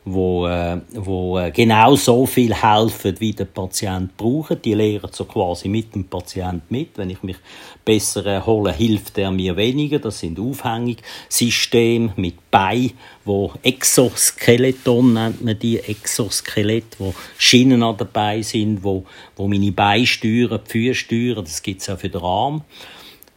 wo, 0.05 0.47
äh, 0.49 0.81
wo 0.95 1.39
äh, 1.39 1.51
genau 1.53 1.95
so 1.95 2.27
viel 2.27 2.55
helfen, 2.55 3.15
wie 3.21 3.33
der 3.33 3.45
Patient 3.45 4.17
braucht. 4.17 4.65
Die 4.65 4.75
lehren 4.75 5.11
so 5.13 5.25
quasi 5.25 5.69
mit 5.69 5.95
dem 5.95 6.05
Patient 6.05 6.69
mit. 6.71 6.99
Wenn 6.99 7.11
ich 7.11 7.23
mich 7.23 7.37
besser 7.85 8.27
erhole, 8.27 8.73
hilft 8.73 9.17
er 9.19 9.31
mir 9.31 9.57
weniger. 9.57 10.01
Das 10.01 10.19
sind 10.19 10.41
Aufhängungssysteme 10.41 12.13
mit 12.17 12.51
Bein, 12.51 12.93
wo 13.25 13.53
Exoskeleton 13.63 15.13
nennt 15.15 15.45
man 15.45 15.59
die, 15.59 15.79
Exoskelett, 15.79 16.99
wo 16.99 17.15
Schienen 17.39 17.83
an 17.83 17.97
dabei 17.97 18.43
sind, 18.43 18.83
wo, 18.83 19.05
wo 19.37 19.47
meine 19.47 19.73
Beine 19.73 20.07
steuern, 20.07 20.61
die 20.67 20.71
Füße 20.71 20.95
steuern. 20.95 21.45
Das 21.45 21.63
gibt's 21.63 21.89
auch 21.89 21.99
für 21.99 22.09
den 22.09 22.23
Arm. 22.23 22.63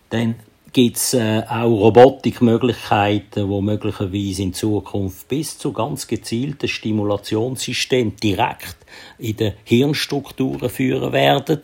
Dann 0.09 0.35
gibt 0.75 0.97
es 0.97 1.13
äh, 1.13 1.41
auch 1.47 1.69
Robotikmöglichkeiten, 1.69 3.47
wo 3.47 3.61
möglicherweise 3.61 4.43
in 4.43 4.53
Zukunft 4.53 5.29
bis 5.29 5.57
zu 5.57 5.71
ganz 5.71 6.05
gezielten 6.05 6.67
Stimulationssystemen 6.67 8.17
direkt 8.17 8.75
in 9.17 9.37
den 9.37 9.53
Hirnstrukturen 9.63 10.69
führen 10.69 11.13
werden, 11.13 11.61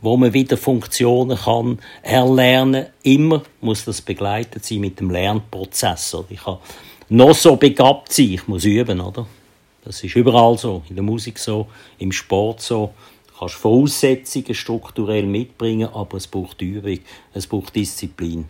wo 0.00 0.16
man 0.16 0.32
wieder 0.32 0.56
Funktionen 0.56 1.38
kann 1.38 1.80
erlernen. 2.02 2.86
Immer 3.02 3.42
muss 3.60 3.84
das 3.84 4.00
begleitet 4.00 4.64
sein 4.64 4.78
mit 4.78 5.00
dem 5.00 5.10
Lernprozess. 5.10 6.16
Ich 6.28 6.44
kann 6.44 6.58
noch 7.08 7.34
so 7.34 7.56
begabt 7.56 8.12
sein, 8.12 8.30
ich 8.30 8.46
muss 8.46 8.64
üben, 8.64 9.00
oder? 9.00 9.26
Das 9.84 10.04
ist 10.04 10.14
überall 10.14 10.56
so, 10.56 10.82
in 10.88 10.94
der 10.94 11.02
Musik 11.02 11.40
so, 11.40 11.66
im 11.98 12.12
Sport 12.12 12.60
so 12.60 12.92
kannst 13.38 13.54
Voraussetzungen 13.54 14.54
strukturell 14.54 15.26
mitbringen, 15.26 15.88
aber 15.92 16.16
es 16.16 16.26
braucht 16.26 16.62
Übung, 16.62 16.98
es 17.34 17.46
braucht 17.46 17.74
Disziplin 17.74 18.46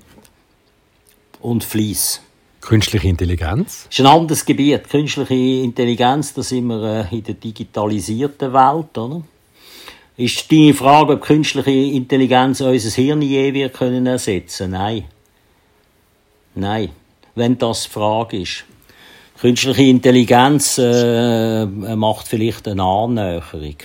und 1.40 1.64
Fleiss. 1.64 2.20
Künstliche 2.60 3.08
Intelligenz? 3.08 3.84
Das 3.88 3.98
ist 3.98 4.00
ein 4.00 4.06
anderes 4.06 4.44
Gebiet. 4.44 4.88
Künstliche 4.88 5.34
Intelligenz, 5.34 6.32
da 6.32 6.42
sind 6.42 6.66
wir 6.68 7.08
äh, 7.10 7.16
in 7.16 7.24
der 7.24 7.34
digitalisierten 7.34 8.52
Welt, 8.52 8.96
oder? 8.96 9.22
Ist 10.16 10.52
deine 10.52 10.74
Frage, 10.74 11.14
ob 11.14 11.22
künstliche 11.22 11.70
Intelligenz 11.70 12.60
unser 12.60 12.90
Hirn 12.90 13.22
je 13.22 13.52
wird 13.52 13.74
können 13.74 14.06
ersetzen? 14.06 14.70
Nein. 14.70 15.04
Nein. 16.54 16.90
Wenn 17.34 17.58
das 17.58 17.84
die 17.84 17.90
Frage 17.90 18.42
ist. 18.42 18.64
Künstliche 19.40 19.82
Intelligenz 19.82 20.78
äh, 20.78 21.66
macht 21.66 22.28
vielleicht 22.28 22.68
eine 22.68 22.84
Annäherung. 22.84 23.76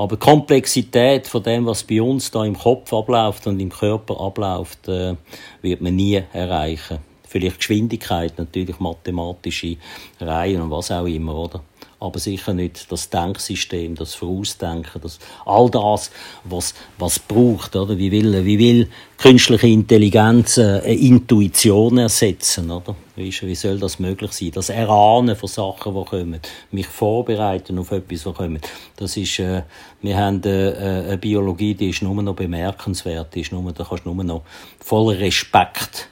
Aber 0.00 0.16
die 0.16 0.20
Komplexität 0.20 1.28
von 1.28 1.42
dem, 1.42 1.66
was 1.66 1.84
bei 1.84 2.00
uns 2.00 2.30
da 2.30 2.42
im 2.46 2.56
Kopf 2.56 2.90
abläuft 2.90 3.46
und 3.46 3.60
im 3.60 3.68
Körper 3.68 4.18
abläuft, 4.18 4.88
äh, 4.88 5.14
wird 5.60 5.82
man 5.82 5.94
nie 5.94 6.22
erreichen. 6.32 7.00
Vielleicht 7.28 7.58
Geschwindigkeit, 7.58 8.38
natürlich 8.38 8.80
mathematische 8.80 9.76
Reihen 10.18 10.62
und 10.62 10.70
was 10.70 10.90
auch 10.90 11.04
immer, 11.04 11.34
oder? 11.36 11.60
aber 12.00 12.18
sicher 12.18 12.54
nicht 12.54 12.90
das 12.90 13.10
Denksystem, 13.10 13.94
das 13.94 14.14
Vorausdenken, 14.14 15.02
das, 15.02 15.18
all 15.44 15.68
das, 15.68 16.10
was, 16.44 16.72
was 16.96 17.18
braucht, 17.18 17.76
oder? 17.76 17.98
Wie 17.98 18.10
will, 18.10 18.42
wie 18.46 18.58
will 18.58 18.88
künstliche 19.18 19.66
Intelligenz 19.66 20.56
äh, 20.56 20.78
Intuition 20.94 21.98
ersetzen, 21.98 22.70
oder? 22.70 22.96
Wie, 23.20 23.32
wie 23.48 23.54
soll 23.54 23.78
das 23.78 23.98
möglich 23.98 24.32
sein? 24.32 24.50
Das 24.52 24.70
Erahnen 24.70 25.36
von 25.36 25.48
Sachen, 25.48 25.94
die 25.94 26.04
kommen, 26.04 26.40
mich 26.70 26.86
vorbereiten 26.86 27.78
auf 27.78 27.92
etwas, 27.92 28.24
was 28.24 28.34
kommt, 28.34 28.68
das 28.96 29.16
ist, 29.16 29.38
äh, 29.38 29.62
wir 30.00 30.16
haben 30.16 30.42
äh, 30.44 31.04
eine 31.06 31.18
Biologie, 31.18 31.74
die 31.74 31.90
ist 31.90 32.02
nur 32.02 32.22
noch 32.22 32.34
bemerkenswert, 32.34 33.34
die 33.34 33.42
ist 33.42 33.52
nur, 33.52 33.70
da 33.72 33.84
kannst 33.84 34.06
du 34.06 34.14
nur 34.14 34.24
noch 34.24 34.42
voller 34.78 35.18
Respekt 35.18 36.08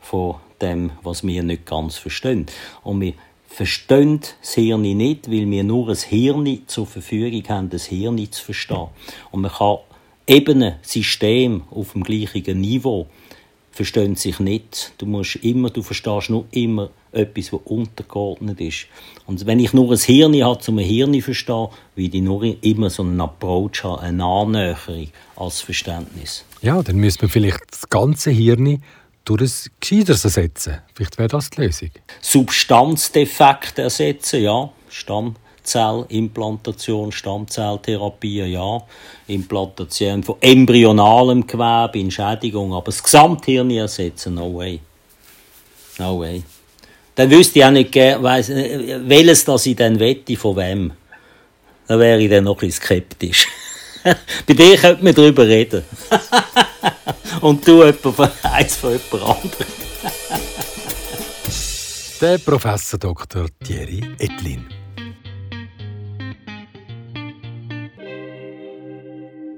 vor 0.00 0.40
dem, 0.60 0.92
was 1.02 1.26
wir 1.26 1.42
nicht 1.42 1.66
ganz 1.66 1.96
verstehen. 1.96 2.46
Und 2.84 3.00
wir 3.00 3.14
verstehen 3.46 4.20
das 4.40 4.54
Hirn 4.54 4.82
nicht, 4.82 5.30
weil 5.30 5.50
wir 5.50 5.64
nur 5.64 5.88
ein 5.88 5.96
Hirn 5.96 6.62
zur 6.66 6.86
Verfügung 6.86 7.42
haben, 7.48 7.70
das 7.70 7.86
Hirn 7.86 8.30
zu 8.30 8.44
verstehen. 8.44 8.88
Und 9.32 9.42
man 9.42 9.50
kann 9.50 9.78
Ebenen, 10.26 10.76
System 10.82 11.64
auf 11.70 11.92
dem 11.92 12.02
gleichen 12.02 12.60
Niveau 12.60 13.08
verstehen 13.74 14.14
sich 14.14 14.38
nicht. 14.38 14.92
Du 14.98 15.06
musst 15.06 15.36
immer, 15.36 15.70
du 15.70 15.82
verstehst 15.82 16.30
nur 16.30 16.46
immer 16.52 16.90
etwas, 17.12 17.52
was 17.52 17.60
untergeordnet 17.64 18.60
ist. 18.60 18.86
Und 19.26 19.44
wenn 19.46 19.58
ich 19.58 19.72
nur 19.72 19.92
ein 19.92 19.98
Hirn 19.98 20.42
habe, 20.44 20.60
um 20.68 20.78
ein 20.78 20.84
Hirn 20.84 21.14
zu 21.14 21.20
verstehen, 21.20 21.68
will 21.96 22.14
ich 22.14 22.22
nur 22.22 22.44
immer 22.62 22.88
so 22.90 23.02
einen 23.02 23.20
Approach 23.20 23.82
haben, 23.82 24.00
eine 24.00 24.24
Annäherung 24.24 25.08
als 25.36 25.60
Verständnis. 25.60 26.44
Ja, 26.62 26.82
dann 26.82 26.96
müsste 26.96 27.24
man 27.24 27.30
vielleicht 27.30 27.60
das 27.70 27.88
ganze 27.88 28.30
Hirn 28.30 28.82
durch 29.24 29.42
ein 29.42 29.70
Gescheiteres 29.80 30.24
ersetzen. 30.24 30.78
Vielleicht 30.94 31.18
wäre 31.18 31.28
das 31.28 31.50
die 31.50 31.62
Lösung. 31.62 31.90
Substanzdefekte 32.20 33.82
ersetzen, 33.82 34.42
ja. 34.42 34.70
Stammzellimplantation, 35.64 37.10
Stammzelltherapie, 37.10 38.42
ja. 38.44 38.82
Implantation 39.26 40.22
von 40.22 40.36
embryonalem 40.40 41.46
Gewebe 41.46 41.98
in 41.98 42.10
Schädigung. 42.10 42.74
Aber 42.74 42.86
das 42.86 43.02
Gesamthirn 43.02 43.70
ersetzen, 43.70 44.34
no 44.34 44.54
way. 44.54 44.80
No 45.98 46.20
way. 46.20 46.42
Dann 47.14 47.30
wüsste 47.30 47.60
ich 47.60 47.64
auch 47.64 47.70
nicht, 47.70 47.94
weiss, 47.94 48.50
welches 48.50 49.44
das 49.44 49.66
ich 49.66 49.76
dann 49.76 49.98
wette, 49.98 50.36
von 50.36 50.56
wem. 50.56 50.92
Dann 51.86 52.00
wäre 52.00 52.20
ich 52.20 52.30
dann 52.30 52.44
noch 52.44 52.60
ein 52.62 52.70
skeptisch. 52.70 53.46
Bei 54.02 54.54
dir 54.54 54.76
könnte 54.76 55.02
man 55.04 55.14
darüber 55.14 55.46
reden. 55.46 55.84
Und 57.40 57.66
du 57.66 57.82
eins 58.42 58.76
von 58.76 58.92
jemand 58.92 59.12
anderem. 59.12 59.66
Der 62.20 62.38
Professor 62.38 62.98
Dr. 62.98 63.46
Thierry 63.62 64.02
Etlin. 64.18 64.73